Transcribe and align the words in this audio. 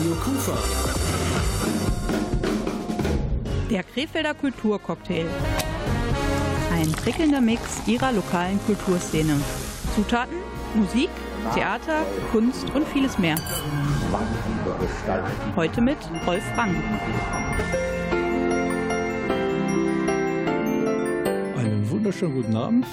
Radio 0.00 0.12
Kufa. 0.22 0.58
Der 3.70 3.82
Krefelder 3.82 4.34
Kulturcocktail. 4.34 5.26
Ein 6.72 6.92
prickelnder 6.92 7.40
Mix 7.40 7.86
ihrer 7.86 8.12
lokalen 8.12 8.58
Kulturszene. 8.66 9.40
Zutaten, 9.94 10.36
Musik, 10.74 11.10
Theater, 11.54 12.06
Kunst 12.32 12.70
und 12.70 12.86
vieles 12.88 13.18
mehr. 13.18 13.36
Heute 15.56 15.80
mit 15.80 15.98
Rolf 16.26 16.44
Rang. 16.56 16.74
Wunderschönen 22.10 22.42
guten 22.42 22.56
Abend. 22.56 22.86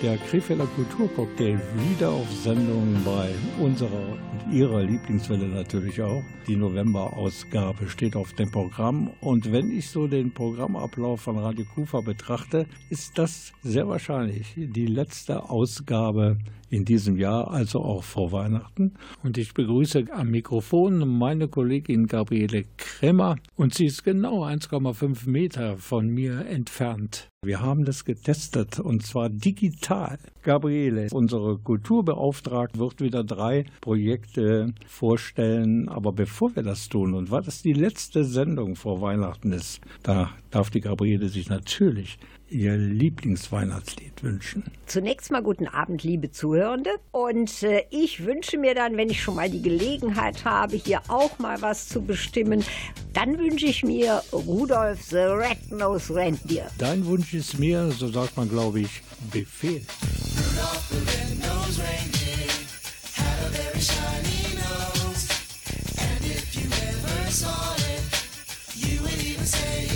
Der 0.00 0.16
Krefelder 0.16 0.66
Kulturcocktail 0.76 1.60
wieder 1.88 2.08
auf 2.08 2.30
Sendung 2.30 2.96
bei 3.04 3.28
unserer 3.60 3.90
und 3.90 4.52
Ihrer 4.52 4.84
Lieblingswelle 4.84 5.48
natürlich 5.48 6.00
auch. 6.00 6.22
Die 6.46 6.54
November-Ausgabe 6.54 7.88
steht 7.88 8.14
auf 8.14 8.32
dem 8.34 8.52
Programm. 8.52 9.10
Und 9.20 9.50
wenn 9.50 9.72
ich 9.72 9.88
so 9.88 10.06
den 10.06 10.32
Programmablauf 10.32 11.20
von 11.20 11.38
Radio 11.38 11.64
Kufa 11.74 12.00
betrachte, 12.00 12.66
ist 12.90 13.18
das 13.18 13.52
sehr 13.62 13.88
wahrscheinlich 13.88 14.54
die 14.54 14.86
letzte 14.86 15.50
Ausgabe 15.50 16.38
in 16.70 16.84
diesem 16.84 17.16
Jahr, 17.16 17.50
also 17.50 17.80
auch 17.80 18.04
vor 18.04 18.32
Weihnachten. 18.32 18.94
Und 19.22 19.36
ich 19.36 19.52
begrüße 19.52 20.04
am 20.12 20.30
Mikrofon 20.30 21.06
meine 21.18 21.48
Kollegin 21.48 22.06
Gabriele 22.06 22.64
Kremmer 22.76 23.36
und 23.56 23.74
sie 23.74 23.86
ist 23.86 24.04
genau 24.04 24.44
1,5 24.44 25.28
Meter 25.28 25.76
von 25.76 26.08
mir 26.08 26.46
entfernt. 26.46 27.28
Wir 27.42 27.62
haben 27.62 27.86
das 27.86 28.04
getestet 28.04 28.78
und 28.78 29.02
zwar 29.02 29.30
digital. 29.30 30.18
Gabriele, 30.42 31.08
unsere 31.10 31.56
Kulturbeauftragte, 31.58 32.78
wird 32.78 33.00
wieder 33.00 33.24
drei 33.24 33.64
Projekte 33.80 34.74
vorstellen. 34.86 35.88
Aber 35.88 36.12
bevor 36.12 36.54
wir 36.54 36.62
das 36.62 36.90
tun 36.90 37.14
und 37.14 37.30
weil 37.30 37.40
das 37.40 37.62
die 37.62 37.72
letzte 37.72 38.24
Sendung 38.24 38.76
vor 38.76 39.00
Weihnachten 39.00 39.52
ist, 39.52 39.80
da 40.02 40.32
darf 40.50 40.68
die 40.68 40.82
Gabriele 40.82 41.30
sich 41.30 41.48
natürlich 41.48 42.18
ihr 42.50 42.76
Lieblingsweihnachtslied 42.76 44.22
wünschen. 44.22 44.64
Zunächst 44.86 45.30
mal 45.30 45.42
guten 45.42 45.66
Abend, 45.68 46.02
liebe 46.02 46.30
Zuhörende. 46.30 46.90
Und 47.12 47.62
äh, 47.62 47.84
ich 47.90 48.24
wünsche 48.24 48.58
mir 48.58 48.74
dann, 48.74 48.96
wenn 48.96 49.08
ich 49.10 49.22
schon 49.22 49.36
mal 49.36 49.48
die 49.48 49.62
Gelegenheit 49.62 50.44
habe, 50.44 50.76
hier 50.76 51.00
auch 51.08 51.38
mal 51.38 51.62
was 51.62 51.88
zu 51.88 52.02
bestimmen, 52.02 52.64
dann 53.12 53.38
wünsche 53.38 53.66
ich 53.66 53.82
mir 53.82 54.22
Rudolf 54.32 55.02
the 55.02 55.16
Red-Nosed 55.16 56.14
Reindeer. 56.14 56.70
Dein 56.78 57.04
Wunsch 57.06 57.34
ist 57.34 57.58
mir, 57.58 57.90
so 57.90 58.08
sagt 58.08 58.36
man, 58.36 58.48
glaube 58.48 58.80
ich, 58.80 59.02
Befehl. 59.32 59.82
Rudolph 59.82 60.88
the 60.90 60.96
red-nosed 60.96 61.80
reindeer 61.80 62.48
had 63.16 63.38
a 63.44 63.50
very 63.50 63.80
shiny 63.80 64.54
nose, 64.56 65.28
and 65.98 66.24
if 66.24 66.54
you 66.56 66.66
ever 66.88 67.30
saw 67.30 67.74
it, 67.76 68.02
you 68.76 69.02
would 69.02 69.22
even 69.24 69.44
say 69.44 69.89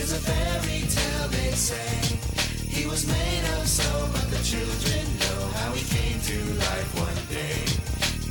is 0.00 0.12
a 0.12 0.18
fairy 0.18 0.82
tale 0.88 1.28
they 1.28 1.50
say. 1.52 2.18
He 2.66 2.86
was 2.86 3.06
made 3.06 3.44
of 3.56 3.68
snow, 3.68 4.08
but 4.12 4.26
the 4.30 4.42
children 4.42 5.04
know 5.22 5.40
how 5.58 5.72
he 5.72 5.84
came 5.96 6.18
to 6.30 6.38
life 6.66 6.90
one 7.06 7.20
day. 7.30 7.60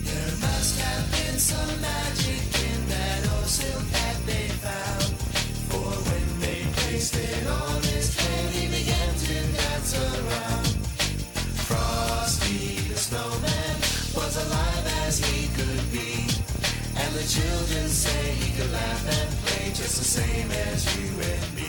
There 0.07 0.33
must 0.47 0.79
have 0.81 1.05
been 1.11 1.39
some 1.39 1.81
magic 1.81 2.43
in 2.69 2.79
that 2.89 3.21
old 3.33 3.47
silk 3.47 3.87
hat 3.95 4.17
they 4.25 4.47
found. 4.65 5.11
For 5.71 5.89
when 6.09 6.27
they 6.41 6.59
placed 6.77 7.15
it 7.15 7.47
on 7.47 7.81
his 7.83 8.07
head, 8.17 8.49
he 8.51 8.67
began 8.67 8.92
the 17.23 17.29
children 17.39 17.87
say 17.87 18.31
he 18.33 18.51
could 18.57 18.71
laugh 18.71 19.05
and 19.07 19.29
play 19.45 19.67
just 19.69 19.97
the 19.97 20.03
same 20.03 20.51
as 20.51 20.85
you 20.97 21.07
and 21.21 21.55
me. 21.55 21.63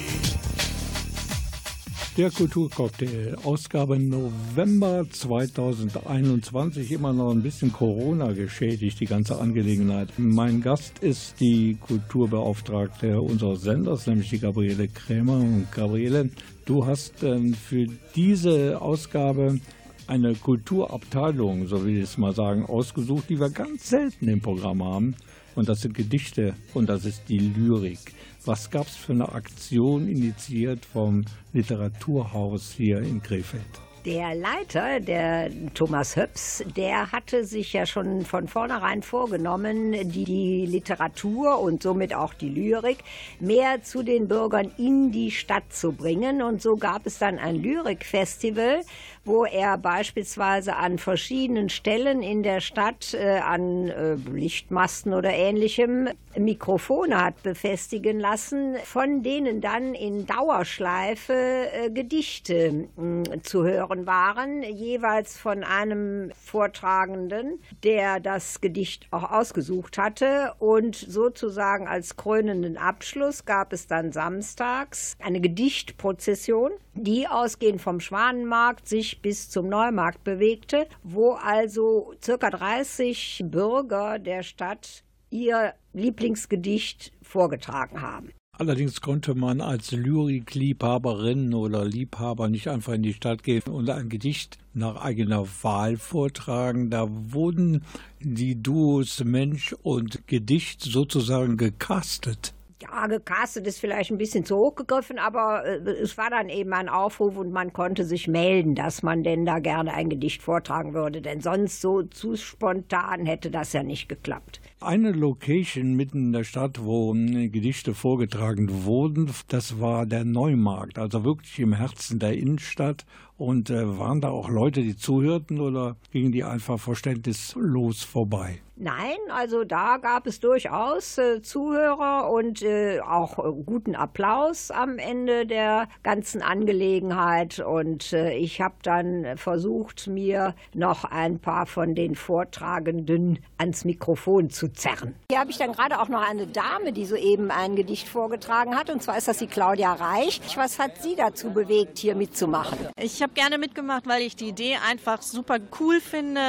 Der 2.16 2.30
Kulturcocktail, 2.30 3.36
Ausgabe 3.44 3.98
November 3.98 5.04
2021, 5.08 6.92
immer 6.92 7.12
noch 7.12 7.32
ein 7.32 7.42
bisschen 7.42 7.72
Corona 7.72 8.32
geschädigt, 8.32 9.00
die 9.00 9.06
ganze 9.06 9.40
Angelegenheit. 9.40 10.10
Mein 10.16 10.60
Gast 10.60 11.00
ist 11.00 11.40
die 11.40 11.76
Kulturbeauftragte 11.80 13.20
unseres 13.20 13.62
Senders, 13.62 14.06
nämlich 14.06 14.30
die 14.30 14.38
Gabriele 14.38 14.88
Krämer. 14.88 15.38
Und 15.38 15.70
Gabriele, 15.72 16.30
du 16.66 16.86
hast 16.86 17.22
ähm, 17.22 17.54
für 17.54 17.86
diese 18.14 18.80
Ausgabe 18.80 19.60
eine 20.06 20.34
Kulturabteilung, 20.34 21.66
so 21.66 21.84
will 21.84 21.96
ich 21.96 22.04
es 22.04 22.18
mal 22.18 22.34
sagen, 22.34 22.66
ausgesucht, 22.66 23.28
die 23.28 23.40
wir 23.40 23.50
ganz 23.50 23.88
selten 23.88 24.28
im 24.28 24.40
Programm 24.40 24.84
haben. 24.84 25.16
Und 25.54 25.68
das 25.68 25.80
sind 25.80 25.94
Gedichte 25.94 26.54
und 26.74 26.88
das 26.88 27.04
ist 27.04 27.28
die 27.28 27.38
Lyrik. 27.38 28.12
Was 28.44 28.70
gab 28.70 28.86
es 28.86 28.96
für 28.96 29.12
eine 29.12 29.28
Aktion 29.28 30.08
initiiert 30.08 30.84
vom 30.84 31.24
Literaturhaus 31.52 32.72
hier 32.72 32.98
in 32.98 33.22
Krefeld? 33.22 33.62
Der 34.04 34.34
Leiter, 34.34 35.00
der 35.00 35.50
Thomas 35.72 36.14
Höps, 36.14 36.62
der 36.76 37.10
hatte 37.10 37.42
sich 37.44 37.72
ja 37.72 37.86
schon 37.86 38.20
von 38.26 38.48
vornherein 38.48 39.00
vorgenommen, 39.00 39.92
die, 40.10 40.66
Literatur 40.66 41.58
und 41.58 41.82
somit 41.82 42.14
auch 42.14 42.34
die 42.34 42.50
Lyrik 42.50 42.98
mehr 43.40 43.82
zu 43.82 44.02
den 44.02 44.28
Bürgern 44.28 44.70
in 44.76 45.10
die 45.10 45.30
Stadt 45.30 45.72
zu 45.72 45.92
bringen. 45.92 46.42
Und 46.42 46.60
so 46.60 46.74
gab 46.74 47.06
es 47.06 47.18
dann 47.18 47.38
ein 47.38 47.56
Lyrikfestival, 47.56 48.82
wo 49.24 49.44
er 49.44 49.78
beispielsweise 49.78 50.76
an 50.76 50.98
verschiedenen 50.98 51.68
Stellen 51.68 52.22
in 52.22 52.42
der 52.42 52.60
Stadt 52.60 53.14
äh, 53.14 53.38
an 53.38 53.88
äh, 53.88 54.14
Lichtmasten 54.14 55.14
oder 55.14 55.30
ähnlichem 55.30 56.08
Mikrofone 56.36 57.22
hat 57.22 57.42
befestigen 57.42 58.18
lassen, 58.18 58.76
von 58.84 59.22
denen 59.22 59.60
dann 59.60 59.94
in 59.94 60.26
Dauerschleife 60.26 61.32
äh, 61.32 61.90
Gedichte 61.90 62.88
mh, 62.96 63.42
zu 63.42 63.64
hören 63.64 64.06
waren, 64.06 64.62
jeweils 64.62 65.38
von 65.38 65.64
einem 65.64 66.30
Vortragenden, 66.32 67.60
der 67.82 68.20
das 68.20 68.60
Gedicht 68.60 69.06
auch 69.10 69.30
ausgesucht 69.30 69.96
hatte. 69.96 70.52
Und 70.58 70.96
sozusagen 70.96 71.86
als 71.86 72.16
krönenden 72.16 72.76
Abschluss 72.76 73.44
gab 73.44 73.72
es 73.72 73.86
dann 73.86 74.12
samstags 74.12 75.16
eine 75.22 75.40
Gedichtprozession, 75.40 76.72
die 76.94 77.26
ausgehend 77.28 77.80
vom 77.80 78.00
Schwanenmarkt 78.00 78.88
sich 78.88 79.20
bis 79.20 79.50
zum 79.50 79.68
Neumarkt 79.68 80.24
bewegte, 80.24 80.86
wo 81.02 81.32
also 81.32 82.14
circa 82.22 82.50
30 82.50 83.44
Bürger 83.46 84.18
der 84.18 84.42
Stadt 84.42 85.04
ihr 85.30 85.74
Lieblingsgedicht 85.92 87.12
vorgetragen 87.22 88.00
haben. 88.00 88.30
Allerdings 88.56 89.00
konnte 89.00 89.34
man 89.34 89.60
als 89.60 89.90
Lyrikliebhaberin 89.90 91.54
oder 91.54 91.84
Liebhaber 91.84 92.48
nicht 92.48 92.68
einfach 92.68 92.92
in 92.92 93.02
die 93.02 93.12
Stadt 93.12 93.42
gehen 93.42 93.62
und 93.68 93.90
ein 93.90 94.08
Gedicht 94.08 94.58
nach 94.74 95.02
eigener 95.02 95.44
Wahl 95.62 95.96
vortragen. 95.96 96.88
Da 96.88 97.08
wurden 97.10 97.82
die 98.20 98.62
Duos 98.62 99.24
Mensch 99.24 99.74
und 99.82 100.28
Gedicht 100.28 100.82
sozusagen 100.82 101.56
gecastet. 101.56 102.53
Ja, 102.90 103.06
gecastet 103.06 103.66
ist 103.66 103.78
vielleicht 103.78 104.10
ein 104.10 104.18
bisschen 104.18 104.44
zu 104.44 104.56
hoch 104.56 104.74
gegriffen, 104.74 105.18
aber 105.18 105.64
äh, 105.64 105.78
es 105.90 106.18
war 106.18 106.28
dann 106.30 106.48
eben 106.48 106.72
ein 106.72 106.88
Aufruf 106.88 107.36
und 107.36 107.50
man 107.50 107.72
konnte 107.72 108.04
sich 108.04 108.28
melden, 108.28 108.74
dass 108.74 109.02
man 109.02 109.22
denn 109.22 109.46
da 109.46 109.58
gerne 109.58 109.94
ein 109.94 110.10
Gedicht 110.10 110.42
vortragen 110.42 110.92
würde, 110.92 111.22
denn 111.22 111.40
sonst 111.40 111.80
so 111.80 112.02
zu 112.02 112.36
spontan 112.36 113.26
hätte 113.26 113.50
das 113.50 113.72
ja 113.72 113.82
nicht 113.82 114.08
geklappt. 114.08 114.60
Eine 114.80 115.12
Location 115.12 115.94
mitten 115.94 116.26
in 116.26 116.32
der 116.32 116.44
Stadt, 116.44 116.84
wo 116.84 117.14
äh, 117.14 117.48
Gedichte 117.48 117.94
vorgetragen 117.94 118.84
wurden, 118.84 119.30
das 119.48 119.80
war 119.80 120.04
der 120.04 120.24
Neumarkt, 120.24 120.98
also 120.98 121.24
wirklich 121.24 121.58
im 121.60 121.72
Herzen 121.72 122.18
der 122.18 122.36
Innenstadt. 122.36 123.06
Und 123.36 123.68
äh, 123.68 123.98
waren 123.98 124.20
da 124.20 124.28
auch 124.28 124.48
Leute, 124.48 124.82
die 124.82 124.96
zuhörten 124.96 125.60
oder 125.60 125.96
gingen 126.12 126.30
die 126.30 126.44
einfach 126.44 126.78
verständnislos 126.78 128.04
vorbei? 128.04 128.60
Nein, 128.76 129.18
also 129.30 129.62
da 129.62 129.98
gab 129.98 130.26
es 130.26 130.40
durchaus 130.40 131.16
äh, 131.16 131.40
Zuhörer 131.42 132.28
und 132.28 132.60
äh, 132.62 132.98
auch 133.00 133.38
äh, 133.38 133.52
guten 133.64 133.94
Applaus 133.94 134.72
am 134.72 134.98
Ende 134.98 135.46
der 135.46 135.86
ganzen 136.02 136.42
Angelegenheit. 136.42 137.60
Und 137.60 138.12
äh, 138.12 138.32
ich 138.36 138.60
habe 138.60 138.74
dann 138.82 139.36
versucht, 139.36 140.08
mir 140.08 140.56
noch 140.74 141.04
ein 141.04 141.38
paar 141.38 141.66
von 141.66 141.94
den 141.94 142.16
Vortragenden 142.16 143.38
ans 143.58 143.84
Mikrofon 143.84 144.50
zu 144.50 144.72
zerren. 144.72 145.14
Hier 145.30 145.38
habe 145.38 145.52
ich 145.52 145.58
dann 145.58 145.70
gerade 145.70 146.00
auch 146.00 146.08
noch 146.08 146.28
eine 146.28 146.48
Dame, 146.48 146.92
die 146.92 147.06
soeben 147.06 147.52
ein 147.52 147.76
Gedicht 147.76 148.08
vorgetragen 148.08 148.76
hat. 148.76 148.90
Und 148.90 149.04
zwar 149.04 149.16
ist 149.16 149.28
das 149.28 149.38
die 149.38 149.46
Claudia 149.46 149.92
Reich. 149.92 150.40
Was 150.56 150.80
hat 150.80 151.00
sie 151.00 151.14
dazu 151.14 151.50
bewegt, 151.50 151.98
hier 151.98 152.16
mitzumachen? 152.16 152.88
Ich 153.00 153.22
habe 153.22 153.34
gerne 153.34 153.56
mitgemacht, 153.56 154.08
weil 154.08 154.22
ich 154.22 154.34
die 154.34 154.48
Idee 154.48 154.78
einfach 154.84 155.22
super 155.22 155.58
cool 155.78 156.00
finde, 156.00 156.40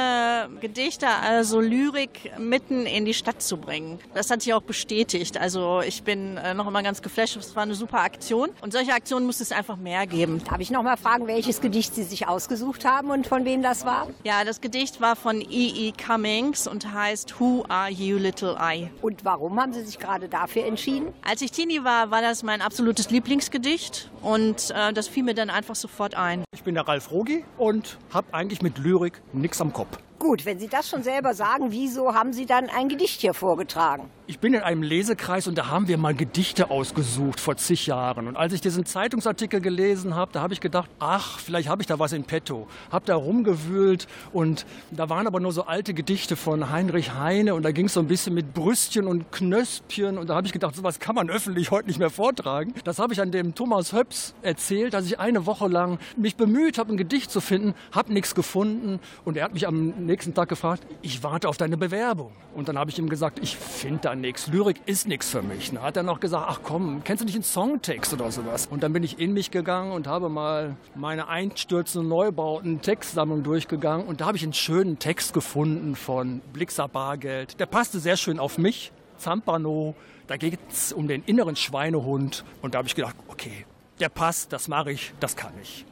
Gedichte, 0.60 1.06
also 1.22 1.60
Lyrik 1.60 2.15
mitten 2.38 2.86
in 2.86 3.04
die 3.04 3.14
Stadt 3.14 3.42
zu 3.42 3.56
bringen. 3.56 3.98
Das 4.14 4.30
hat 4.30 4.42
sich 4.42 4.54
auch 4.54 4.62
bestätigt. 4.62 5.38
Also 5.38 5.80
ich 5.80 6.02
bin 6.02 6.36
äh, 6.36 6.54
noch 6.54 6.66
immer 6.66 6.82
ganz 6.82 7.02
geflasht. 7.02 7.36
Es 7.36 7.56
war 7.56 7.62
eine 7.62 7.74
super 7.74 8.00
Aktion 8.00 8.50
und 8.60 8.72
solche 8.72 8.92
Aktionen 8.92 9.26
muss 9.26 9.40
es 9.40 9.52
einfach 9.52 9.76
mehr 9.76 10.06
geben. 10.06 10.42
Darf 10.44 10.60
ich 10.60 10.70
noch 10.70 10.82
mal 10.82 10.96
fragen, 10.96 11.26
welches 11.26 11.60
Gedicht 11.60 11.94
Sie 11.94 12.02
sich 12.02 12.28
ausgesucht 12.28 12.84
haben 12.84 13.10
und 13.10 13.26
von 13.26 13.44
wem 13.44 13.62
das 13.62 13.84
war? 13.84 14.08
Ja, 14.24 14.44
das 14.44 14.60
Gedicht 14.60 15.00
war 15.00 15.16
von 15.16 15.40
E.E. 15.40 15.92
Cummings 15.92 16.66
und 16.66 16.92
heißt 16.92 17.40
Who 17.40 17.64
Are 17.68 17.90
You 17.90 18.18
Little 18.18 18.56
Eye? 18.58 18.90
Und 19.02 19.24
warum 19.24 19.60
haben 19.60 19.72
Sie 19.72 19.82
sich 19.82 19.98
gerade 19.98 20.28
dafür 20.28 20.64
entschieden? 20.66 21.12
Als 21.22 21.42
ich 21.42 21.50
Teenie 21.50 21.84
war, 21.84 22.10
war 22.10 22.22
das 22.22 22.42
mein 22.42 22.62
absolutes 22.62 23.10
Lieblingsgedicht 23.10 24.10
und 24.22 24.70
äh, 24.70 24.92
das 24.92 25.08
fiel 25.08 25.22
mir 25.22 25.34
dann 25.34 25.50
einfach 25.50 25.74
sofort 25.74 26.14
ein. 26.14 26.44
Ich 26.54 26.62
bin 26.62 26.74
der 26.74 26.86
Ralf 26.86 27.10
Rogi 27.10 27.44
und 27.58 27.98
habe 28.12 28.32
eigentlich 28.32 28.62
mit 28.62 28.78
Lyrik 28.78 29.22
nichts 29.32 29.60
am 29.60 29.72
Kopf. 29.72 29.98
Gut, 30.18 30.46
wenn 30.46 30.58
Sie 30.58 30.68
das 30.68 30.88
schon 30.88 31.02
selber 31.02 31.34
sagen, 31.34 31.72
wieso 31.72 32.14
haben 32.14 32.32
Sie 32.32 32.46
dann 32.46 32.70
ein 32.70 32.88
Gedicht 32.88 33.20
hier 33.20 33.34
vorgetragen? 33.34 34.08
Ich 34.28 34.40
bin 34.40 34.54
in 34.54 34.62
einem 34.62 34.82
Lesekreis 34.82 35.46
und 35.46 35.56
da 35.56 35.68
haben 35.68 35.88
wir 35.88 35.98
mal 35.98 36.14
Gedichte 36.14 36.70
ausgesucht 36.70 37.38
vor 37.38 37.56
zig 37.58 37.86
Jahren. 37.86 38.26
Und 38.26 38.36
als 38.36 38.52
ich 38.54 38.60
diesen 38.60 38.84
Zeitungsartikel 38.84 39.60
gelesen 39.60 40.16
habe, 40.16 40.32
da 40.32 40.40
habe 40.40 40.54
ich 40.54 40.60
gedacht, 40.60 40.90
ach, 40.98 41.38
vielleicht 41.38 41.68
habe 41.68 41.82
ich 41.82 41.86
da 41.86 41.98
was 41.98 42.12
in 42.12 42.24
petto. 42.24 42.66
Hab 42.90 43.04
da 43.04 43.14
rumgewühlt 43.14 44.08
und 44.32 44.66
da 44.90 45.08
waren 45.10 45.26
aber 45.26 45.38
nur 45.38 45.52
so 45.52 45.64
alte 45.64 45.94
Gedichte 45.94 46.34
von 46.34 46.70
Heinrich 46.70 47.12
Heine 47.12 47.54
und 47.54 47.62
da 47.62 47.70
ging 47.70 47.86
es 47.86 47.92
so 47.92 48.00
ein 48.00 48.08
bisschen 48.08 48.34
mit 48.34 48.54
Brüstchen 48.54 49.06
und 49.06 49.30
Knöspchen 49.30 50.18
und 50.18 50.30
da 50.30 50.34
habe 50.34 50.46
ich 50.46 50.52
gedacht, 50.52 50.74
sowas 50.74 50.98
kann 50.98 51.14
man 51.14 51.30
öffentlich 51.30 51.70
heute 51.70 51.86
nicht 51.88 51.98
mehr 51.98 52.10
vortragen. 52.10 52.74
Das 52.84 52.98
habe 52.98 53.12
ich 53.12 53.20
an 53.20 53.30
dem 53.30 53.54
Thomas 53.54 53.92
Höps 53.92 54.34
erzählt, 54.42 54.94
dass 54.94 55.06
ich 55.06 55.20
eine 55.20 55.46
Woche 55.46 55.68
lang 55.68 55.98
mich 56.16 56.36
bemüht 56.36 56.78
habe, 56.78 56.92
ein 56.92 56.96
Gedicht 56.96 57.30
zu 57.30 57.40
finden, 57.40 57.74
habe 57.92 58.12
nichts 58.12 58.34
gefunden 58.34 58.98
und 59.24 59.36
er 59.36 59.44
hat 59.44 59.54
mich 59.54 59.68
am 59.68 60.05
nächsten 60.06 60.34
Tag 60.34 60.48
gefragt, 60.48 60.86
ich 61.02 61.22
warte 61.22 61.48
auf 61.48 61.56
deine 61.56 61.76
Bewerbung. 61.76 62.32
Und 62.54 62.68
dann 62.68 62.78
habe 62.78 62.90
ich 62.90 62.98
ihm 62.98 63.08
gesagt, 63.08 63.38
ich 63.42 63.56
finde 63.56 64.00
da 64.02 64.14
nichts. 64.14 64.46
Lyrik 64.46 64.80
ist 64.86 65.06
nichts 65.06 65.30
für 65.30 65.42
mich. 65.42 65.70
Dann 65.70 65.82
hat 65.82 65.96
er 65.96 66.02
noch 66.02 66.20
gesagt, 66.20 66.46
ach 66.48 66.60
komm, 66.62 67.02
kennst 67.04 67.20
du 67.20 67.26
nicht 67.26 67.34
einen 67.34 67.44
Songtext 67.44 68.12
oder 68.12 68.30
sowas? 68.30 68.66
Und 68.66 68.82
dann 68.82 68.92
bin 68.92 69.02
ich 69.02 69.18
in 69.18 69.32
mich 69.32 69.50
gegangen 69.50 69.92
und 69.92 70.06
habe 70.06 70.28
mal 70.28 70.76
meine 70.94 71.28
einstürzenden 71.28 72.08
Neubauten 72.08 72.80
Textsammlung 72.80 73.42
durchgegangen 73.42 74.06
und 74.06 74.20
da 74.20 74.26
habe 74.26 74.36
ich 74.36 74.42
einen 74.42 74.52
schönen 74.52 74.98
Text 74.98 75.34
gefunden 75.34 75.96
von 75.96 76.40
Blixer 76.52 76.88
Bargeld. 76.88 77.60
Der 77.60 77.66
passte 77.66 77.98
sehr 77.98 78.16
schön 78.16 78.38
auf 78.38 78.58
mich, 78.58 78.92
Zampano. 79.18 79.94
Da 80.26 80.36
geht 80.36 80.58
es 80.68 80.92
um 80.92 81.08
den 81.08 81.22
inneren 81.24 81.56
Schweinehund 81.56 82.44
und 82.62 82.74
da 82.74 82.78
habe 82.78 82.88
ich 82.88 82.94
gedacht, 82.94 83.16
okay, 83.28 83.66
der 84.00 84.08
passt, 84.08 84.52
das 84.52 84.68
mache 84.68 84.92
ich, 84.92 85.12
das 85.20 85.36
kann 85.36 85.52
ich. 85.62 85.86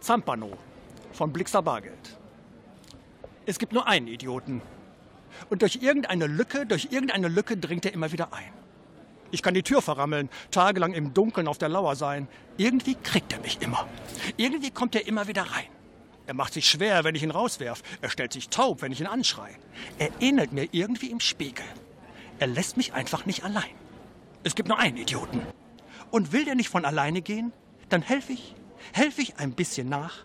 Zampano 0.00 0.50
von 1.12 1.32
Blixer 1.32 1.62
Bargeld. 1.62 2.19
Es 3.46 3.58
gibt 3.58 3.72
nur 3.72 3.86
einen 3.86 4.06
Idioten. 4.06 4.62
Und 5.48 5.62
durch 5.62 5.76
irgendeine 5.76 6.26
Lücke, 6.26 6.66
durch 6.66 6.88
irgendeine 6.90 7.28
Lücke 7.28 7.56
dringt 7.56 7.86
er 7.86 7.94
immer 7.94 8.12
wieder 8.12 8.32
ein. 8.32 8.52
Ich 9.30 9.42
kann 9.42 9.54
die 9.54 9.62
Tür 9.62 9.80
verrammeln, 9.80 10.28
tagelang 10.50 10.92
im 10.92 11.14
Dunkeln 11.14 11.46
auf 11.46 11.58
der 11.58 11.68
Lauer 11.68 11.94
sein. 11.94 12.28
Irgendwie 12.56 12.96
kriegt 12.96 13.32
er 13.32 13.40
mich 13.40 13.62
immer. 13.62 13.88
Irgendwie 14.36 14.70
kommt 14.70 14.94
er 14.94 15.06
immer 15.06 15.28
wieder 15.28 15.42
rein. 15.42 15.68
Er 16.26 16.34
macht 16.34 16.52
sich 16.52 16.68
schwer, 16.68 17.04
wenn 17.04 17.14
ich 17.14 17.22
ihn 17.22 17.30
rauswerf. 17.30 17.82
Er 18.02 18.10
stellt 18.10 18.32
sich 18.32 18.48
taub, 18.48 18.82
wenn 18.82 18.92
ich 18.92 19.00
ihn 19.00 19.06
anschrei. 19.06 19.56
Er 19.98 20.10
ähnelt 20.20 20.52
mir 20.52 20.68
irgendwie 20.72 21.10
im 21.10 21.20
Spiegel. 21.20 21.64
Er 22.38 22.46
lässt 22.46 22.76
mich 22.76 22.92
einfach 22.92 23.26
nicht 23.26 23.44
allein. 23.44 23.70
Es 24.42 24.54
gibt 24.54 24.68
nur 24.68 24.78
einen 24.78 24.96
Idioten. 24.96 25.42
Und 26.10 26.32
will 26.32 26.44
der 26.44 26.54
nicht 26.54 26.68
von 26.68 26.84
alleine 26.84 27.22
gehen, 27.22 27.52
dann 27.88 28.02
helfe 28.02 28.32
ich, 28.32 28.54
helfe 28.92 29.22
ich 29.22 29.36
ein 29.38 29.52
bisschen 29.52 29.88
nach 29.88 30.24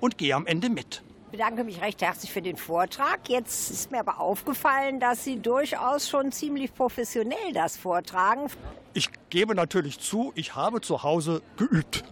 und 0.00 0.18
gehe 0.18 0.34
am 0.34 0.46
Ende 0.46 0.70
mit. 0.70 1.02
Ich 1.26 1.32
bedanke 1.32 1.64
mich 1.64 1.80
recht 1.80 2.02
herzlich 2.02 2.30
für 2.30 2.40
den 2.40 2.56
Vortrag. 2.56 3.28
Jetzt 3.28 3.70
ist 3.72 3.90
mir 3.90 3.98
aber 3.98 4.20
aufgefallen, 4.20 5.00
dass 5.00 5.24
Sie 5.24 5.40
durchaus 5.40 6.08
schon 6.08 6.30
ziemlich 6.30 6.72
professionell 6.72 7.52
das 7.52 7.76
vortragen. 7.76 8.48
Ich 8.94 9.08
gebe 9.28 9.56
natürlich 9.56 9.98
zu, 9.98 10.30
ich 10.36 10.54
habe 10.54 10.80
zu 10.80 11.02
Hause 11.02 11.42
geübt. 11.56 12.04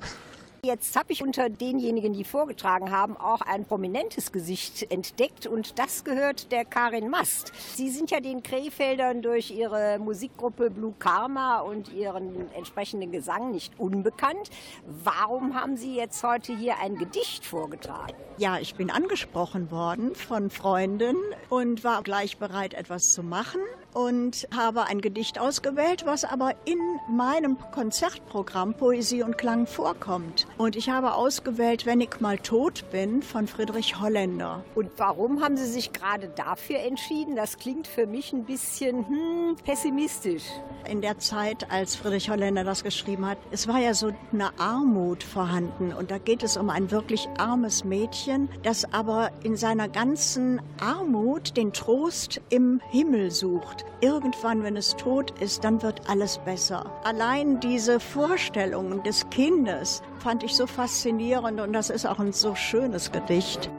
Jetzt 0.64 0.96
habe 0.96 1.12
ich 1.12 1.22
unter 1.22 1.50
denjenigen, 1.50 2.14
die 2.14 2.24
vorgetragen 2.24 2.90
haben, 2.90 3.18
auch 3.18 3.42
ein 3.42 3.66
prominentes 3.66 4.32
Gesicht 4.32 4.90
entdeckt 4.90 5.46
und 5.46 5.78
das 5.78 6.04
gehört 6.04 6.52
der 6.52 6.64
Karin 6.64 7.10
Mast. 7.10 7.52
Sie 7.76 7.90
sind 7.90 8.10
ja 8.10 8.20
den 8.20 8.42
Krefeldern 8.42 9.20
durch 9.20 9.50
ihre 9.50 9.98
Musikgruppe 9.98 10.70
Blue 10.70 10.94
Karma 10.98 11.60
und 11.60 11.92
ihren 11.92 12.50
entsprechenden 12.54 13.12
Gesang 13.12 13.50
nicht 13.50 13.78
unbekannt. 13.78 14.48
Warum 14.86 15.54
haben 15.54 15.76
Sie 15.76 15.96
jetzt 15.96 16.24
heute 16.24 16.56
hier 16.56 16.78
ein 16.78 16.96
Gedicht 16.96 17.44
vorgetragen? 17.44 18.14
Ja, 18.38 18.58
ich 18.58 18.74
bin 18.74 18.90
angesprochen 18.90 19.70
worden 19.70 20.14
von 20.14 20.48
Freunden 20.48 21.16
und 21.50 21.84
war 21.84 22.02
gleich 22.02 22.38
bereit, 22.38 22.72
etwas 22.72 23.02
zu 23.10 23.22
machen 23.22 23.60
und 23.94 24.46
habe 24.54 24.84
ein 24.84 25.00
Gedicht 25.00 25.38
ausgewählt, 25.38 26.04
was 26.04 26.24
aber 26.24 26.54
in 26.64 26.78
meinem 27.08 27.56
Konzertprogramm 27.72 28.74
Poesie 28.74 29.22
und 29.22 29.38
Klang 29.38 29.66
vorkommt. 29.66 30.46
Und 30.58 30.76
ich 30.76 30.90
habe 30.90 31.14
ausgewählt, 31.14 31.86
Wenn 31.86 32.00
ich 32.00 32.20
mal 32.20 32.38
tot 32.38 32.84
bin 32.90 33.22
von 33.22 33.46
Friedrich 33.46 34.00
Holländer. 34.00 34.64
Und 34.74 34.90
warum 34.96 35.42
haben 35.42 35.56
Sie 35.56 35.66
sich 35.66 35.92
gerade 35.92 36.28
dafür 36.28 36.80
entschieden? 36.80 37.36
Das 37.36 37.56
klingt 37.56 37.86
für 37.86 38.06
mich 38.06 38.32
ein 38.32 38.44
bisschen 38.44 39.06
hm, 39.06 39.56
pessimistisch. 39.64 40.42
In 40.88 41.00
der 41.00 41.18
Zeit, 41.18 41.70
als 41.70 41.96
Friedrich 41.96 42.28
Holländer 42.30 42.64
das 42.64 42.82
geschrieben 42.82 43.26
hat, 43.26 43.38
es 43.50 43.68
war 43.68 43.78
ja 43.78 43.94
so 43.94 44.12
eine 44.32 44.58
Armut 44.58 45.22
vorhanden. 45.22 45.92
Und 45.92 46.10
da 46.10 46.18
geht 46.18 46.42
es 46.42 46.56
um 46.56 46.68
ein 46.68 46.90
wirklich 46.90 47.28
armes 47.38 47.84
Mädchen, 47.84 48.48
das 48.62 48.92
aber 48.92 49.30
in 49.42 49.56
seiner 49.56 49.88
ganzen 49.88 50.60
Armut 50.80 51.56
den 51.56 51.72
Trost 51.72 52.40
im 52.50 52.80
Himmel 52.90 53.30
sucht. 53.30 53.83
Irgendwann, 54.00 54.62
wenn 54.62 54.76
es 54.76 54.96
tot 54.96 55.30
ist, 55.40 55.64
dann 55.64 55.82
wird 55.82 56.08
alles 56.08 56.38
besser. 56.38 56.90
Allein 57.04 57.60
diese 57.60 58.00
Vorstellungen 58.00 59.02
des 59.02 59.28
Kindes 59.30 60.02
fand 60.18 60.42
ich 60.42 60.54
so 60.54 60.66
faszinierend 60.66 61.60
und 61.60 61.72
das 61.72 61.90
ist 61.90 62.06
auch 62.06 62.18
ein 62.18 62.32
so 62.32 62.54
schönes 62.54 63.12
Gedicht. 63.12 63.70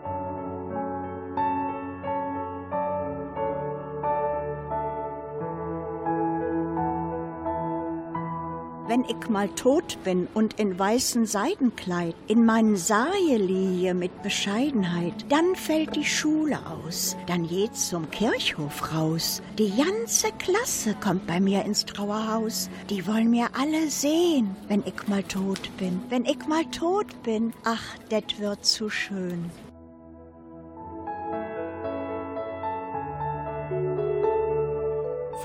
Wenn 8.88 9.04
ich 9.04 9.30
mal 9.30 9.50
tot 9.50 9.98
bin 10.04 10.27
und 10.34 10.60
in 10.60 10.77
weißen 10.77 11.25
Seidenkleid, 11.25 12.15
in 12.27 12.46
meinen 12.46 12.75
Sarje 12.75 13.38
liege 13.38 13.94
mit 13.94 14.22
Bescheidenheit, 14.22 15.13
dann 15.30 15.56
fällt 15.56 15.96
die 15.96 16.06
Schule 16.06 16.60
aus, 16.65 17.15
dann 17.27 17.48
geht's 17.48 17.89
zum 17.89 18.10
Kirchhof 18.12 18.94
raus. 18.94 19.42
Die 19.58 19.74
ganze 19.75 20.27
Klasse 20.38 20.96
kommt 21.01 21.25
bei 21.27 21.39
mir 21.39 21.65
ins 21.65 21.86
Trauerhaus. 21.86 22.70
Die 22.89 23.06
wollen 23.08 23.32
mir 23.32 23.48
alle 23.60 23.89
sehen, 23.89 24.56
wenn 24.68 24.84
ich 24.86 25.08
mal 25.08 25.24
tot 25.24 25.70
bin. 25.77 26.01
Wenn 26.10 26.25
ich 26.25 26.46
mal 26.48 26.65
tot 26.65 27.08
bin, 27.24 27.54
ach, 27.63 27.98
det 28.12 28.39
wird 28.39 28.65
zu 28.65 28.89
schön. 28.89 29.50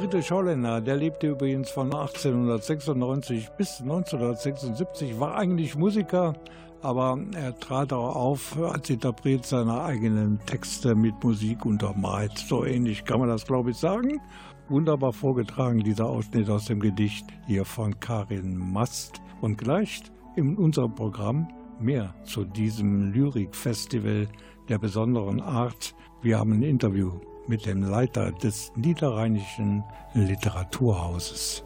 Friedrich 0.01 0.31
Holländer, 0.31 0.81
der 0.81 0.97
lebte 0.97 1.27
übrigens 1.27 1.69
von 1.69 1.93
1896 1.93 3.51
bis 3.59 3.83
1976, 3.83 5.21
war 5.21 5.37
eigentlich 5.37 5.77
Musiker, 5.77 6.33
aber 6.81 7.19
er 7.35 7.55
trat 7.59 7.93
auch 7.93 8.17
auf 8.17 8.59
als 8.59 8.89
Interpret 8.89 9.45
seiner 9.45 9.85
eigenen 9.85 10.39
Texte 10.47 10.95
mit 10.95 11.23
Musik 11.23 11.67
untermalt. 11.67 12.33
So 12.39 12.65
ähnlich 12.65 13.05
kann 13.05 13.21
man 13.21 13.29
das, 13.29 13.45
glaube 13.45 13.73
ich, 13.73 13.77
sagen. 13.77 14.23
Wunderbar 14.71 15.13
vorgetragen, 15.13 15.81
dieser 15.81 16.07
Ausschnitt 16.07 16.49
aus 16.49 16.65
dem 16.65 16.81
Gedicht 16.81 17.27
hier 17.47 17.67
von 17.67 18.01
Karin 18.01 18.57
Mast. 18.57 19.21
Und 19.43 19.59
gleich 19.59 20.01
in 20.35 20.57
unserem 20.57 20.95
Programm 20.95 21.47
mehr 21.79 22.15
zu 22.25 22.47
diesem 22.47 23.13
Lyrikfestival 23.13 24.29
der 24.71 24.79
besonderen 24.79 25.43
Art. 25.43 25.95
Wir 26.23 26.39
haben 26.39 26.55
ein 26.55 26.63
Interview 26.63 27.21
mit 27.47 27.67
dem 27.67 27.83
Leiter 27.83 28.33
des 28.33 28.73
Niederrheinischen 28.77 29.85
Literaturhauses. 30.15 31.65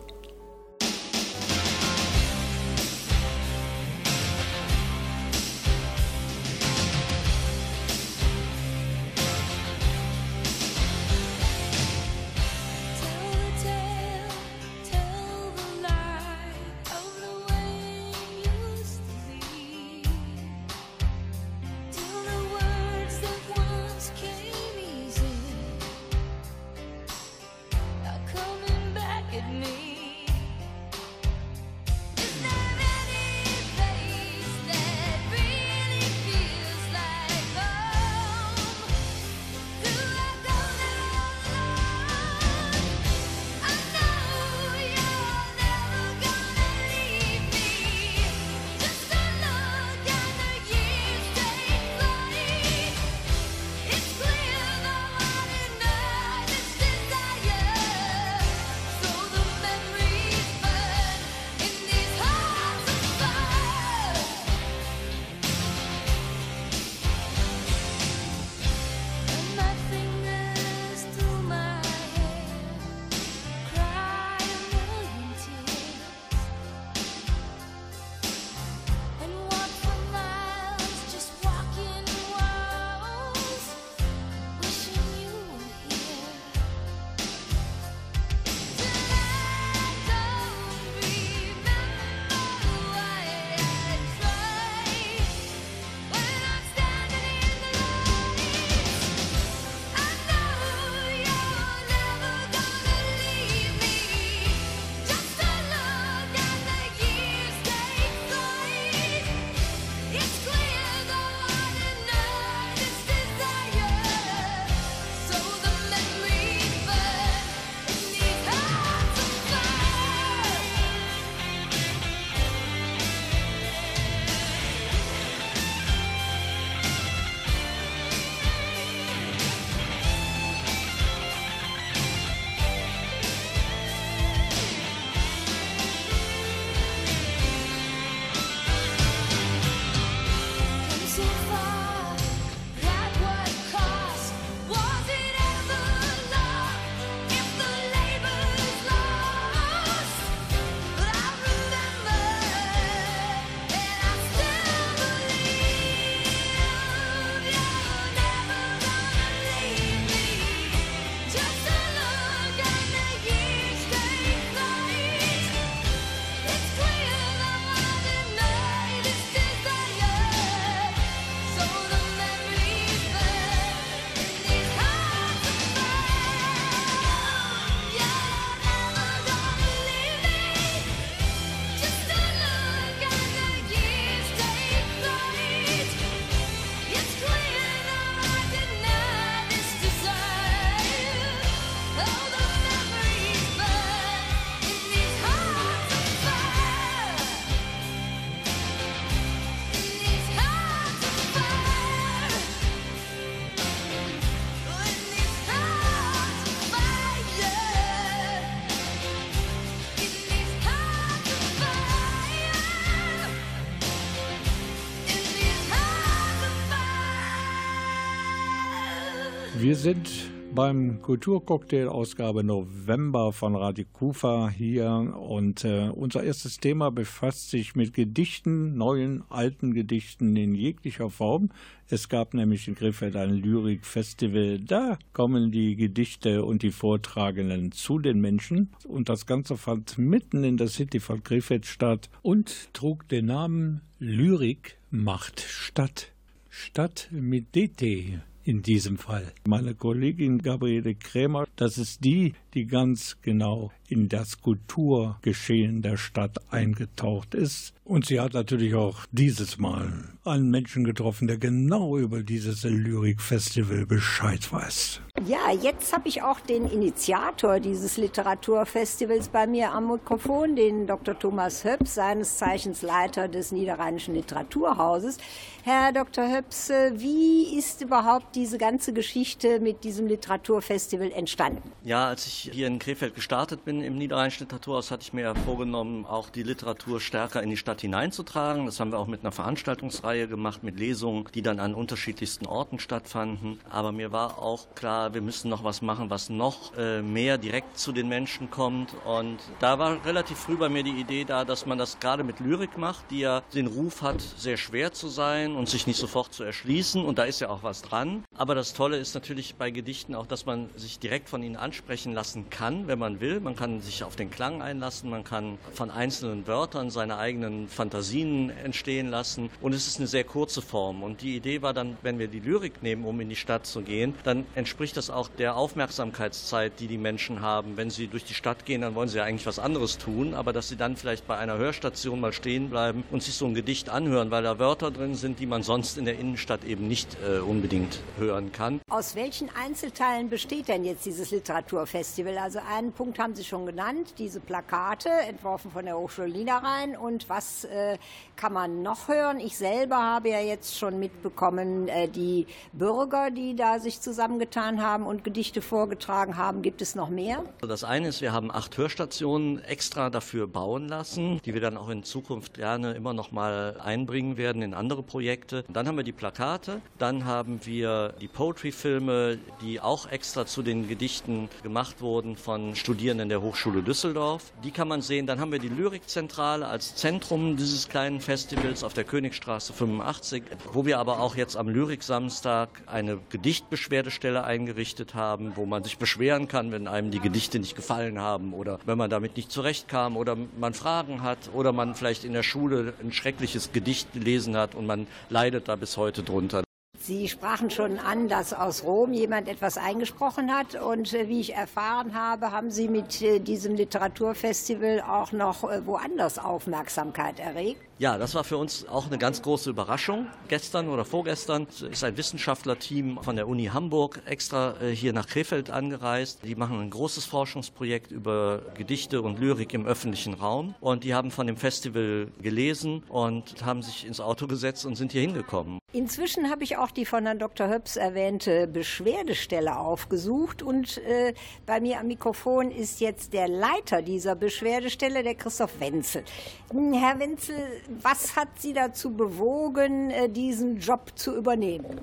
Sind 219.85 220.31
beim 220.55 221.03
Kulturcocktail 221.03 221.89
Ausgabe 221.89 222.43
November 222.43 223.35
von 223.35 223.55
Radio 223.55 223.85
Kufa 223.93 224.49
hier 224.49 224.89
und 224.89 225.63
äh, 225.67 225.91
unser 225.91 226.23
erstes 226.23 226.57
Thema 226.57 226.91
befasst 226.91 227.51
sich 227.51 227.77
mit 227.77 227.93
Gedichten, 227.93 228.79
neuen, 228.79 229.25
alten 229.29 229.75
Gedichten 229.75 230.37
in 230.37 230.55
jeglicher 230.55 231.11
Form. 231.11 231.51
Es 231.91 232.09
gab 232.09 232.33
nämlich 232.33 232.67
in 232.67 232.77
Krefeld 232.77 233.15
ein 233.15 233.35
Lyrikfestival. 233.35 234.59
Da 234.61 234.99
kommen 235.13 235.51
die 235.51 235.77
Gedichte 235.77 236.47
und 236.47 236.63
die 236.63 236.73
Vortragenden 236.73 237.71
zu 237.71 237.99
den 237.99 238.23
Menschen. 238.23 238.71
Und 238.89 239.11
das 239.11 239.27
Ganze 239.27 239.59
fand 239.59 239.99
mitten 239.99 240.45
in 240.45 240.57
der 240.57 240.69
City 240.69 240.99
von 240.99 241.23
Krefeld 241.23 241.67
statt 241.67 242.09
und 242.23 242.73
trug 242.73 243.07
den 243.09 243.27
Namen 243.27 243.83
Lyrik 243.99 244.79
macht 244.91 245.41
Stadt. 245.41 246.11
Stadt 246.49 247.11
mit 247.13 247.55
DT 247.55 248.23
in 248.45 248.63
diesem 248.63 248.99
Fall. 248.99 249.33
Meine 249.47 249.75
Kollegin 249.75 250.39
Gabriele 250.39 250.95
Krämer, 250.95 251.47
das 251.57 251.79
ist 251.79 252.05
die, 252.05 252.35
die 252.55 252.67
ganz 252.67 253.17
genau 253.23 253.71
in 253.89 254.09
das 254.09 254.41
Kulturgeschehen 254.41 255.83
der 255.83 255.97
Stadt 255.97 256.39
eingetaucht 256.51 257.35
ist. 257.35 257.75
Und 257.85 258.07
sie 258.07 258.19
hat 258.19 258.33
natürlich 258.33 258.75
auch 258.75 259.01
dieses 259.13 259.59
Mal 259.59 260.05
einen 260.25 260.51
Menschen 260.51 260.85
getroffen, 260.85 261.29
der 261.29 261.37
genau 261.37 261.99
über 261.99 262.23
dieses 262.23 262.65
Lyrikfestival 262.65 263.85
Bescheid 263.85 264.51
weiß. 264.51 265.03
Ja, 265.27 265.53
jetzt 265.53 265.93
habe 265.93 266.09
ich 266.09 266.23
auch 266.23 266.41
den 266.41 266.67
Initiator 266.67 267.61
dieses 267.61 267.99
Literaturfestivals 267.99 269.29
bei 269.29 269.47
mir 269.47 269.73
am 269.73 269.89
Mikrofon, 269.89 270.57
den 270.57 270.87
Dr. 270.87 271.19
Thomas 271.19 271.63
Höps, 271.65 271.95
seines 271.95 272.39
Zeichens 272.39 272.81
Leiter 272.81 273.29
des 273.29 273.53
Niederrheinischen 273.53 274.15
Literaturhauses. 274.15 275.19
Herr 275.63 275.93
Dr. 275.93 276.31
Höps, 276.35 276.71
wie 276.95 277.59
ist 277.59 277.83
überhaupt 277.83 278.35
diese 278.35 278.57
ganze 278.57 278.95
Geschichte 278.95 279.61
mit 279.61 279.85
diesem 279.85 280.07
Literaturfestival 280.07 281.13
entstanden? 281.13 281.71
Ja, 281.85 282.09
als 282.09 282.27
ich 282.27 282.44
hier 282.53 282.67
in 282.67 282.79
Krefeld 282.79 283.15
gestartet 283.15 283.65
bin 283.65 283.81
im 283.81 283.97
Niederrheinischen 283.97 284.45
Literaturhaus, 284.45 284.91
hatte 284.91 285.03
ich 285.03 285.13
mir 285.13 285.35
vorgenommen, 285.35 286.05
auch 286.05 286.31
die 286.31 286.43
Literatur 286.43 287.01
stärker 287.01 287.43
in 287.43 287.51
die 287.51 287.57
Stadt 287.57 287.81
hineinzutragen. 287.81 288.67
Das 288.67 288.81
haben 288.81 288.93
wir 288.93 288.99
auch 288.99 289.07
mit 289.07 289.21
einer 289.21 289.33
Veranstaltungsreihe 289.33 290.29
gemacht, 290.29 290.63
mit 290.63 290.79
Lesungen, 290.79 291.27
die 291.35 291.43
dann 291.43 291.61
an 291.61 291.75
unterschiedlichsten 291.75 292.47
Orten 292.47 292.79
stattfanden. 292.79 293.59
Aber 293.71 293.93
mir 293.93 294.13
war 294.13 294.39
auch 294.39 294.75
klar, 294.75 295.15
wir 295.15 295.23
müssen 295.23 295.49
noch 295.49 295.65
was 295.65 295.83
machen, 295.83 296.11
was 296.11 296.29
noch 296.29 296.77
äh, 296.77 297.03
mehr 297.03 297.39
direkt 297.39 297.79
zu 297.79 297.93
den 297.93 298.09
Menschen 298.09 298.51
kommt. 298.51 298.95
Und 299.05 299.39
da 299.61 299.79
war 299.79 300.05
relativ 300.05 300.39
früh 300.39 300.57
bei 300.57 300.69
mir 300.69 300.83
die 300.83 301.01
Idee 301.01 301.25
da, 301.25 301.45
dass 301.45 301.67
man 301.67 301.79
das 301.79 301.99
gerade 302.01 302.25
mit 302.25 302.41
Lyrik 302.41 302.79
macht, 302.79 303.11
die 303.11 303.21
ja 303.21 303.43
den 303.55 303.67
Ruf 303.67 304.03
hat, 304.03 304.21
sehr 304.21 304.57
schwer 304.57 304.93
zu 304.93 305.09
sein 305.09 305.55
und 305.55 305.69
sich 305.69 305.87
nicht 305.87 305.99
sofort 305.99 306.33
zu 306.33 306.45
erschließen. 306.45 307.05
Und 307.05 307.19
da 307.19 307.25
ist 307.25 307.41
ja 307.41 307.51
auch 307.51 307.63
was 307.63 307.83
dran. 307.83 308.25
Aber 308.37 308.55
das 308.55 308.75
Tolle 308.75 308.97
ist 308.97 309.15
natürlich 309.15 309.55
bei 309.57 309.71
Gedichten 309.71 310.15
auch, 310.15 310.27
dass 310.27 310.47
man 310.47 310.69
sich 310.77 310.99
direkt 310.99 311.29
von 311.29 311.43
ihnen 311.43 311.57
ansprechen 311.57 312.13
lassen 312.13 312.34
kann, 312.51 312.87
wenn 312.89 312.99
man 312.99 313.21
will. 313.21 313.41
Man 313.41 313.57
kann 313.57 313.81
sich 313.81 314.05
auf 314.05 314.17
den 314.17 314.31
Klang 314.31 314.63
einlassen, 314.63 315.11
man 315.11 315.25
kann 315.25 315.59
von 315.73 315.91
einzelnen 315.91 316.47
Wörtern 316.47 316.91
seine 316.91 317.17
eigenen 317.19 317.69
Fantasien 317.69 318.51
entstehen 318.51 319.09
lassen. 319.09 319.51
Und 319.61 319.75
es 319.75 319.87
ist 319.87 319.99
eine 319.99 320.07
sehr 320.07 320.25
kurze 320.25 320.63
Form. 320.63 321.03
Und 321.03 321.23
die 321.23 321.37
Idee 321.37 321.63
war 321.63 321.73
dann, 321.73 321.97
wenn 322.03 322.19
wir 322.19 322.29
die 322.29 322.41
Lyrik 322.41 322.83
nehmen, 322.83 323.05
um 323.05 323.21
in 323.21 323.29
die 323.29 323.37
Stadt 323.37 323.67
zu 323.67 323.83
gehen, 323.83 324.15
dann 324.25 324.45
entspricht 324.55 324.97
das 324.97 325.11
auch 325.11 325.29
der 325.29 325.57
Aufmerksamkeitszeit, 325.57 326.81
die 326.81 326.89
die 326.89 326.99
Menschen 326.99 327.41
haben. 327.41 327.77
Wenn 327.77 327.91
sie 327.91 328.09
durch 328.09 328.25
die 328.25 328.35
Stadt 328.35 328.67
gehen, 328.67 328.81
dann 328.81 328.95
wollen 328.95 329.09
sie 329.09 329.19
ja 329.19 329.25
eigentlich 329.25 329.47
was 329.47 329.59
anderes 329.59 329.99
tun, 329.99 330.35
aber 330.35 330.53
dass 330.53 330.69
sie 330.69 330.77
dann 330.77 330.97
vielleicht 330.97 331.27
bei 331.27 331.37
einer 331.37 331.57
Hörstation 331.57 332.21
mal 332.21 332.33
stehen 332.33 332.71
bleiben 332.71 333.05
und 333.11 333.23
sich 333.23 333.35
so 333.35 333.47
ein 333.47 333.55
Gedicht 333.55 333.89
anhören, 333.89 334.31
weil 334.31 334.43
da 334.43 334.59
Wörter 334.59 334.91
drin 334.91 335.15
sind, 335.15 335.39
die 335.39 335.47
man 335.47 335.63
sonst 335.63 335.99
in 335.99 336.05
der 336.05 336.19
Innenstadt 336.19 336.65
eben 336.65 336.89
nicht 336.89 337.17
äh, 337.25 337.39
unbedingt 337.39 338.01
hören 338.19 338.53
kann. 338.53 338.81
Aus 338.91 339.15
welchen 339.15 339.49
Einzelteilen 339.55 340.31
besteht 340.31 340.69
denn 340.69 340.85
jetzt 340.85 341.07
dieses 341.07 341.31
Literaturfestival? 341.31 342.24
Also 342.45 342.59
einen 342.75 342.93
Punkt 342.93 343.19
haben 343.19 343.35
Sie 343.35 343.45
schon 343.45 343.67
genannt, 343.67 344.15
diese 344.17 344.41
Plakate, 344.41 345.11
entworfen 345.29 345.71
von 345.71 345.85
der 345.85 345.99
Hochschule 345.99 346.29
Niederrhein. 346.29 346.97
Und 346.97 347.29
was 347.29 347.65
äh, 347.65 347.99
kann 348.37 348.53
man 348.55 348.83
noch 348.83 349.09
hören? 349.09 349.41
Ich 349.41 349.59
selber 349.59 349.97
habe 349.97 350.31
ja 350.31 350.41
jetzt 350.41 350.79
schon 350.79 350.99
mitbekommen, 350.99 351.89
äh, 351.89 352.09
die 352.09 352.47
Bürger, 352.73 353.31
die 353.31 353.55
da 353.55 353.79
sich 353.79 354.01
zusammengetan 354.01 354.83
haben 354.83 355.05
und 355.05 355.23
Gedichte 355.23 355.61
vorgetragen 355.61 356.39
haben. 356.39 356.63
Gibt 356.63 356.81
es 356.81 356.95
noch 356.95 357.11
mehr? 357.11 357.45
Also 357.57 357.67
Das 357.67 357.85
eine 357.85 358.09
ist, 358.09 358.23
wir 358.23 358.33
haben 358.33 358.51
acht 358.51 358.77
Hörstationen 358.79 359.63
extra 359.63 360.09
dafür 360.09 360.47
bauen 360.47 360.89
lassen, 360.89 361.43
die 361.45 361.53
wir 361.53 361.61
dann 361.61 361.77
auch 361.77 361.91
in 361.91 362.05
Zukunft 362.05 362.55
gerne 362.55 362.93
immer 362.93 363.13
noch 363.13 363.33
mal 363.33 363.79
einbringen 363.83 364.39
werden 364.39 364.63
in 364.63 364.73
andere 364.73 365.03
Projekte. 365.03 365.65
Dann 365.69 365.87
haben 365.87 365.97
wir 365.97 366.05
die 366.05 366.13
Plakate, 366.13 366.81
dann 366.99 367.27
haben 367.27 367.61
wir 367.65 368.15
die 368.21 368.29
Poetry-Filme, 368.29 369.39
die 369.61 369.81
auch 369.81 370.11
extra 370.11 370.47
zu 370.47 370.63
den 370.63 370.89
Gedichten 370.89 371.51
gemacht 371.63 372.01
wurden 372.01 372.14
von 372.37 372.77
Studierenden 372.77 373.29
der 373.29 373.43
Hochschule 373.43 373.83
Düsseldorf. 373.83 374.53
Die 374.63 374.71
kann 374.71 374.87
man 374.87 375.03
sehen. 375.03 375.27
Dann 375.27 375.41
haben 375.41 375.51
wir 375.51 375.59
die 375.59 375.69
Lyrikzentrale 375.69 376.65
als 376.67 376.95
Zentrum 376.95 377.57
dieses 377.57 377.89
kleinen 377.89 378.21
Festivals 378.21 378.85
auf 378.85 378.95
der 378.95 379.03
Königstraße 379.03 379.73
85, 379.73 380.45
wo 380.73 380.87
wir 380.87 381.01
aber 381.01 381.19
auch 381.19 381.35
jetzt 381.35 381.57
am 381.57 381.69
Lyriksamstag 381.69 382.69
eine 382.87 383.19
Gedichtbeschwerdestelle 383.31 384.45
eingerichtet 384.45 385.15
haben, 385.15 385.57
wo 385.57 385.67
man 385.67 385.83
sich 385.83 385.99
beschweren 385.99 386.47
kann, 386.47 386.71
wenn 386.71 386.87
einem 386.87 387.11
die 387.11 387.21
Gedichte 387.21 387.59
nicht 387.59 387.75
gefallen 387.77 388.21
haben 388.21 388.55
oder 388.55 388.79
wenn 388.87 388.97
man 388.97 389.11
damit 389.11 389.37
nicht 389.37 389.51
zurechtkam 389.51 390.17
oder 390.17 390.37
man 390.59 390.73
Fragen 390.73 391.23
hat 391.23 391.51
oder 391.53 391.73
man 391.73 391.95
vielleicht 391.95 392.25
in 392.25 392.33
der 392.33 392.45
Schule 392.45 392.95
ein 393.03 393.13
schreckliches 393.13 393.73
Gedicht 393.73 394.13
gelesen 394.13 394.57
hat 394.57 394.75
und 394.75 394.87
man 394.87 395.07
leidet 395.31 395.69
da 395.69 395.77
bis 395.77 395.97
heute 395.97 396.23
drunter. 396.23 396.64
Sie 397.07 397.29
sprachen 397.29 397.69
schon 397.69 397.99
an, 397.99 398.29
dass 398.29 398.55
aus 398.55 398.83
Rom 398.83 399.13
jemand 399.13 399.47
etwas 399.47 399.77
eingesprochen 399.77 400.51
hat. 400.51 400.75
Und 400.75 401.13
äh, 401.13 401.29
wie 401.29 401.41
ich 401.41 401.53
erfahren 401.53 402.15
habe, 402.15 402.51
haben 402.51 402.71
Sie 402.71 402.89
mit 402.89 403.21
äh, 403.21 403.41
diesem 403.41 403.75
Literaturfestival 403.75 405.03
auch 405.03 405.31
noch 405.33 405.71
äh, 405.71 405.85
woanders 405.87 406.39
Aufmerksamkeit 406.39 407.41
erregt. 407.41 407.83
Ja, 407.99 408.19
das 408.19 408.35
war 408.35 408.43
für 408.43 408.57
uns 408.57 408.89
auch 408.89 409.07
eine 409.07 409.19
ganz 409.19 409.41
große 409.41 409.71
Überraschung. 409.71 410.27
Gestern 410.49 410.89
oder 410.89 411.05
vorgestern 411.05 411.69
ist 411.91 412.03
ein 412.03 412.17
Wissenschaftlerteam 412.17 413.21
von 413.23 413.37
der 413.37 413.47
Uni 413.47 413.67
Hamburg 413.67 414.21
extra 414.27 414.75
äh, 414.83 414.91
hier 414.91 415.13
nach 415.13 415.29
Krefeld 415.29 415.71
angereist. 415.71 416.41
Die 416.45 416.57
machen 416.57 416.81
ein 416.81 416.91
großes 416.91 417.25
Forschungsprojekt 417.25 418.11
über 418.11 418.63
Gedichte 418.75 419.23
und 419.23 419.39
Lyrik 419.39 419.73
im 419.75 419.87
öffentlichen 419.87 420.35
Raum. 420.35 420.75
Und 420.81 421.05
die 421.05 421.15
haben 421.15 421.31
von 421.31 421.47
dem 421.47 421.57
Festival 421.57 422.33
gelesen 422.43 423.05
und 423.09 423.65
haben 423.65 423.83
sich 423.83 424.05
ins 424.05 424.21
Auto 424.21 424.49
gesetzt 424.49 424.85
und 424.87 424.97
sind 424.97 425.13
hier 425.13 425.21
hingekommen. 425.21 425.79
Inzwischen 425.93 426.51
habe 426.51 426.65
ich 426.65 426.77
auch 426.77 426.91
die 426.91 427.07
von 427.07 427.25
Herrn 427.25 427.39
Dr. 427.39 427.69
Höps 427.69 427.95
erwähnte 427.95 428.67
Beschwerdestelle 428.67 429.79
aufgesucht 429.79 430.61
und 430.61 430.99
äh, 430.99 431.35
bei 431.67 431.81
mir 431.81 432.01
am 432.01 432.09
Mikrofon 432.09 432.73
ist 432.73 433.01
jetzt 433.01 433.33
der 433.33 433.47
Leiter 433.47 434.03
dieser 434.03 434.35
Beschwerdestelle, 434.35 435.23
der 435.23 435.37
Christoph 435.37 435.79
Wenzel. 435.79 436.25
Hm, 436.73 436.95
Herr 436.95 437.21
Wenzel, 437.21 437.55
was 438.03 438.37
hat 438.37 438.49
Sie 438.59 438.73
dazu 438.73 439.11
bewogen, 439.11 440.11
äh, 440.11 440.29
diesen 440.29 440.79
Job 440.79 441.13
zu 441.15 441.37
übernehmen? 441.37 441.99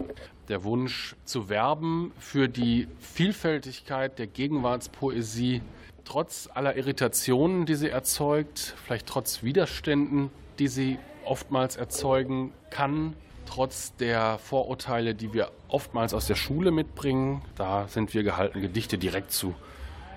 der 0.52 0.65
Wunsch 0.65 1.15
zu 1.24 1.48
werben 1.48 2.12
für 2.20 2.50
die 2.50 2.89
Vielfältigkeit 3.00 4.20
der 4.20 4.28
Gegenwartspoesie, 4.28 5.62
trotz 6.04 6.50
aller 6.54 6.76
Irritationen, 6.76 7.65
die 7.65 7.76
sie 7.76 7.89
erzeugt, 7.89 8.76
vielleicht 8.84 9.08
trotz 9.08 9.44
Widerständen, 9.44 10.30
die 10.60 10.67
sie 10.67 11.00
oftmals 11.24 11.78
erzeugen 11.78 12.52
kann, 12.70 13.13
trotz 13.46 13.96
der 13.96 14.39
Vorurteile, 14.39 15.15
die 15.15 15.34
wir 15.34 15.52
oftmals 15.70 16.13
aus 16.13 16.28
der 16.28 16.36
Schule 16.36 16.72
mitbringen. 16.72 17.41
Da 17.56 17.88
sind 17.88 18.13
wir 18.13 18.24
gehalten, 18.24 18.60
Gedichte 18.60 18.98
direkt 18.98 19.32
zu 19.32 19.56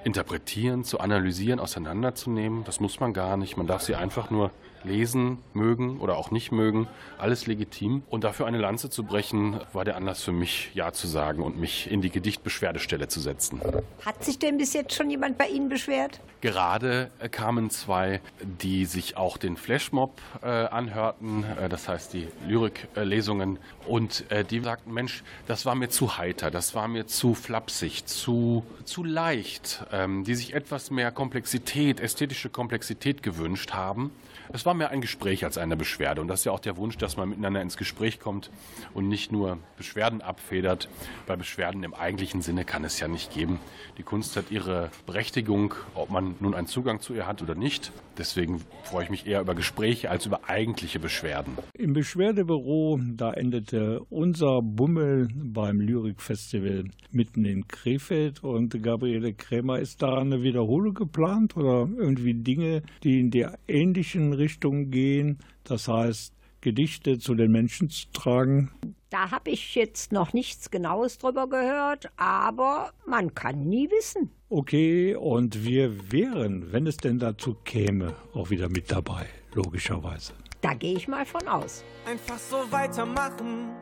interpretieren, 0.02 0.82
zu 0.82 0.98
analysieren, 0.98 1.60
auseinanderzunehmen. 1.60 2.64
Das 2.64 2.80
muss 2.80 2.98
man 2.98 3.12
gar 3.12 3.36
nicht. 3.36 3.56
Man 3.56 3.68
darf 3.68 3.82
sie 3.82 3.94
einfach 3.94 4.30
nur 4.30 4.50
lesen, 4.84 5.38
mögen 5.52 6.00
oder 6.00 6.16
auch 6.16 6.30
nicht 6.30 6.52
mögen. 6.52 6.86
Alles 7.18 7.46
legitim. 7.46 8.02
Und 8.10 8.24
dafür 8.24 8.46
eine 8.46 8.58
Lanze 8.58 8.90
zu 8.90 9.04
brechen, 9.04 9.60
war 9.72 9.84
der 9.84 9.96
Anlass 9.96 10.22
für 10.22 10.32
mich, 10.32 10.70
Ja 10.74 10.92
zu 10.92 11.06
sagen 11.06 11.42
und 11.42 11.58
mich 11.58 11.90
in 11.90 12.02
die 12.02 12.10
Gedichtbeschwerdestelle 12.10 13.08
zu 13.08 13.20
setzen. 13.20 13.60
Hat 14.04 14.24
sich 14.24 14.38
denn 14.38 14.58
bis 14.58 14.72
jetzt 14.72 14.94
schon 14.94 15.10
jemand 15.10 15.38
bei 15.38 15.48
Ihnen 15.48 15.68
beschwert? 15.68 16.20
Gerade 16.40 17.10
äh, 17.20 17.28
kamen 17.28 17.70
zwei, 17.70 18.20
die 18.42 18.84
sich 18.84 19.16
auch 19.16 19.38
den 19.38 19.56
Flashmob 19.56 20.20
äh, 20.42 20.46
anhörten, 20.46 21.44
äh, 21.58 21.68
das 21.68 21.88
heißt 21.88 22.12
die 22.12 22.28
Lyriklesungen, 22.46 23.58
und 23.86 24.30
äh, 24.30 24.44
die 24.44 24.60
sagten, 24.60 24.92
Mensch, 24.92 25.24
das 25.46 25.64
war 25.66 25.74
mir 25.74 25.88
zu 25.88 26.18
heiter, 26.18 26.50
das 26.50 26.74
war 26.74 26.88
mir 26.88 27.06
zu 27.06 27.34
flapsig, 27.34 28.06
zu, 28.06 28.64
zu 28.84 29.04
leicht, 29.04 29.84
ähm, 29.92 30.24
die 30.24 30.34
sich 30.34 30.54
etwas 30.54 30.90
mehr 30.90 31.10
Komplexität, 31.12 32.00
ästhetische 32.00 32.50
Komplexität 32.50 33.22
gewünscht 33.22 33.72
haben. 33.72 34.10
Es 34.52 34.66
war 34.66 34.73
war 34.74 34.78
mehr 34.78 34.90
ein 34.90 35.00
Gespräch 35.00 35.44
als 35.44 35.56
eine 35.56 35.76
Beschwerde. 35.76 36.20
Und 36.20 36.26
das 36.26 36.40
ist 36.40 36.46
ja 36.46 36.52
auch 36.52 36.58
der 36.58 36.76
Wunsch, 36.76 36.98
dass 36.98 37.16
man 37.16 37.28
miteinander 37.28 37.62
ins 37.62 37.76
Gespräch 37.76 38.18
kommt 38.18 38.50
und 38.92 39.08
nicht 39.08 39.30
nur 39.30 39.58
Beschwerden 39.76 40.20
abfedert. 40.20 40.88
Bei 41.28 41.36
Beschwerden 41.36 41.84
im 41.84 41.94
eigentlichen 41.94 42.42
Sinne 42.42 42.64
kann 42.64 42.82
es 42.82 42.98
ja 42.98 43.06
nicht 43.06 43.32
geben. 43.32 43.60
Die 43.98 44.02
Kunst 44.02 44.36
hat 44.36 44.50
ihre 44.50 44.90
Berechtigung, 45.06 45.74
ob 45.94 46.10
man 46.10 46.34
nun 46.40 46.56
einen 46.56 46.66
Zugang 46.66 46.98
zu 47.00 47.14
ihr 47.14 47.24
hat 47.24 47.40
oder 47.40 47.54
nicht. 47.54 47.92
Deswegen 48.16 48.60
freue 48.84 49.04
ich 49.04 49.10
mich 49.10 49.26
eher 49.26 49.40
über 49.40 49.54
Gespräche 49.54 50.10
als 50.10 50.26
über 50.26 50.48
eigentliche 50.48 51.00
Beschwerden. 51.00 51.56
Im 51.74 51.92
Beschwerdebüro, 51.92 53.00
da 53.16 53.32
endete 53.32 54.00
unser 54.10 54.60
Bummel 54.62 55.28
beim 55.34 55.80
Lyrikfestival 55.80 56.84
mitten 57.10 57.44
in 57.44 57.66
Krefeld 57.66 58.42
und 58.44 58.82
Gabriele 58.82 59.34
Krämer, 59.34 59.80
ist 59.80 60.02
da 60.02 60.18
eine 60.18 60.42
Wiederholung 60.42 60.94
geplant 60.94 61.56
oder 61.56 61.88
irgendwie 61.96 62.34
Dinge, 62.34 62.82
die 63.02 63.20
in 63.20 63.30
die 63.30 63.46
ähnlichen 63.66 64.32
Richtungen 64.32 64.90
gehen? 64.90 65.38
Das 65.64 65.88
heißt, 65.88 66.34
Gedichte 66.60 67.18
zu 67.18 67.34
den 67.34 67.52
Menschen 67.52 67.90
zu 67.90 68.06
tragen? 68.12 68.70
Da 69.14 69.30
habe 69.30 69.50
ich 69.50 69.76
jetzt 69.76 70.10
noch 70.10 70.32
nichts 70.32 70.72
Genaues 70.72 71.18
drüber 71.18 71.48
gehört, 71.48 72.10
aber 72.16 72.92
man 73.06 73.32
kann 73.32 73.60
nie 73.60 73.88
wissen. 73.88 74.34
Okay, 74.48 75.14
und 75.14 75.64
wir 75.64 76.10
wären, 76.10 76.72
wenn 76.72 76.88
es 76.88 76.96
denn 76.96 77.20
dazu 77.20 77.54
käme, 77.64 78.16
auch 78.32 78.50
wieder 78.50 78.68
mit 78.68 78.90
dabei, 78.90 79.26
logischerweise. 79.52 80.32
Da 80.62 80.74
gehe 80.74 80.96
ich 80.96 81.06
mal 81.06 81.24
von 81.24 81.46
aus. 81.46 81.84
Einfach 82.04 82.38
so 82.38 82.56
weitermachen 82.72 83.76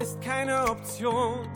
ist 0.00 0.18
keine 0.22 0.64
Option. 0.70 1.46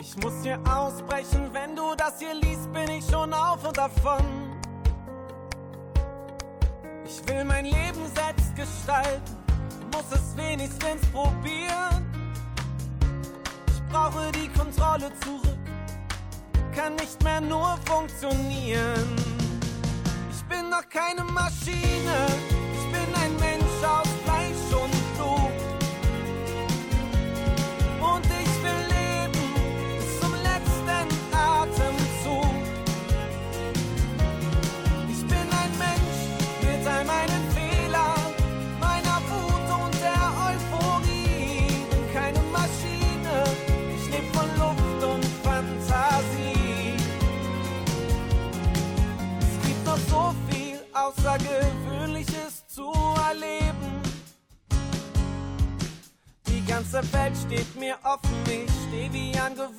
Ich 0.00 0.16
muss 0.16 0.42
hier 0.42 0.58
ausbrechen, 0.66 1.48
wenn 1.52 1.76
du 1.76 1.94
das 1.96 2.18
hier 2.18 2.34
liest, 2.34 2.72
bin 2.72 2.90
ich 2.90 3.04
schon 3.04 3.32
auf 3.32 3.64
und 3.64 3.78
davon. 3.78 4.24
Ich 7.06 7.28
will 7.28 7.44
mein 7.44 7.66
Leben 7.66 8.04
selbst 8.16 8.56
gestalten, 8.56 9.41
muss 10.02 10.18
es 10.18 10.36
wenigstens 10.36 11.06
probieren. 11.12 12.06
Ich 13.68 13.82
brauche 13.92 14.30
die 14.32 14.48
Kontrolle 14.48 15.10
zurück, 15.20 15.58
kann 16.74 16.94
nicht 16.96 17.22
mehr 17.22 17.40
nur 17.40 17.78
funktionieren. 17.84 19.16
Ich 20.30 20.42
bin 20.44 20.70
noch 20.70 20.88
keine 20.88 21.24
Maschine, 21.24 22.26
ich 22.74 22.92
bin 22.92 23.14
ein 23.14 23.36
Mensch 23.38 23.84
aus 23.84 24.08
Fleisch 24.24 24.61
steh 59.42 59.58
wie 59.58 59.71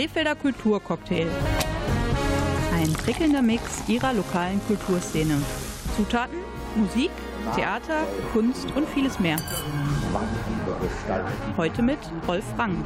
Krefelder 0.00 0.34
Kulturcocktail. 0.34 1.26
Ein 2.72 2.90
prickelnder 2.94 3.42
Mix 3.42 3.86
ihrer 3.86 4.14
lokalen 4.14 4.58
Kulturszene. 4.66 5.36
Zutaten, 5.94 6.38
Musik, 6.74 7.10
Theater, 7.54 8.06
Kunst 8.32 8.74
und 8.74 8.88
vieles 8.88 9.20
mehr. 9.20 9.36
Heute 11.58 11.82
mit 11.82 11.98
Rolf 12.26 12.46
Rang. 12.56 12.82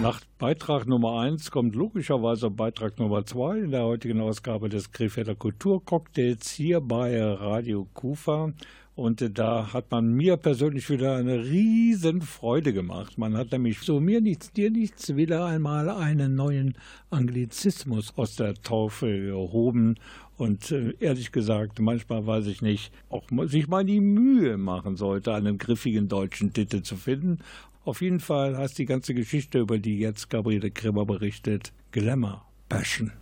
Nach 0.00 0.20
Beitrag 0.38 0.86
Nummer 0.86 1.18
1 1.22 1.50
kommt 1.50 1.74
logischerweise 1.74 2.50
Beitrag 2.50 3.00
Nummer 3.00 3.26
2 3.26 3.58
in 3.58 3.70
der 3.72 3.82
heutigen 3.82 4.20
Ausgabe 4.20 4.68
des 4.68 4.92
Krefelder 4.92 5.34
Kulturcocktails 5.34 6.50
hier 6.50 6.80
bei 6.80 7.20
Radio 7.20 7.88
Kufa. 7.94 8.52
Und 8.96 9.20
äh, 9.20 9.30
da 9.30 9.74
hat 9.74 9.90
man 9.90 10.14
mir 10.14 10.38
persönlich 10.38 10.88
wieder 10.88 11.16
eine 11.16 11.44
riesen 11.44 12.22
Freude 12.22 12.72
gemacht. 12.72 13.18
Man 13.18 13.36
hat 13.36 13.52
nämlich 13.52 13.80
so 13.80 14.00
mir 14.00 14.22
nichts, 14.22 14.52
dir 14.52 14.70
nichts 14.70 15.14
wieder 15.14 15.44
einmal 15.44 15.90
einen 15.90 16.34
neuen 16.34 16.74
Anglizismus 17.10 18.14
aus 18.16 18.36
der 18.36 18.54
Taufe 18.54 19.06
gehoben. 19.06 19.96
Und 20.38 20.72
äh, 20.72 20.94
ehrlich 20.98 21.30
gesagt, 21.30 21.78
manchmal 21.78 22.26
weiß 22.26 22.46
ich 22.46 22.62
nicht, 22.62 22.90
man 23.30 23.48
sich 23.48 23.68
mal 23.68 23.84
die 23.84 24.00
Mühe 24.00 24.56
machen 24.56 24.96
sollte, 24.96 25.34
einen 25.34 25.58
griffigen 25.58 26.08
deutschen 26.08 26.54
Titel 26.54 26.80
zu 26.82 26.96
finden. 26.96 27.38
Auf 27.84 28.00
jeden 28.00 28.20
Fall 28.20 28.56
heißt 28.56 28.78
die 28.78 28.86
ganze 28.86 29.12
Geschichte, 29.12 29.60
über 29.60 29.78
die 29.78 29.98
jetzt 29.98 30.30
Gabriele 30.30 30.70
Krimmer 30.70 31.04
berichtet, 31.04 31.72
Glamour 31.92 32.46
Passion. 32.68 33.12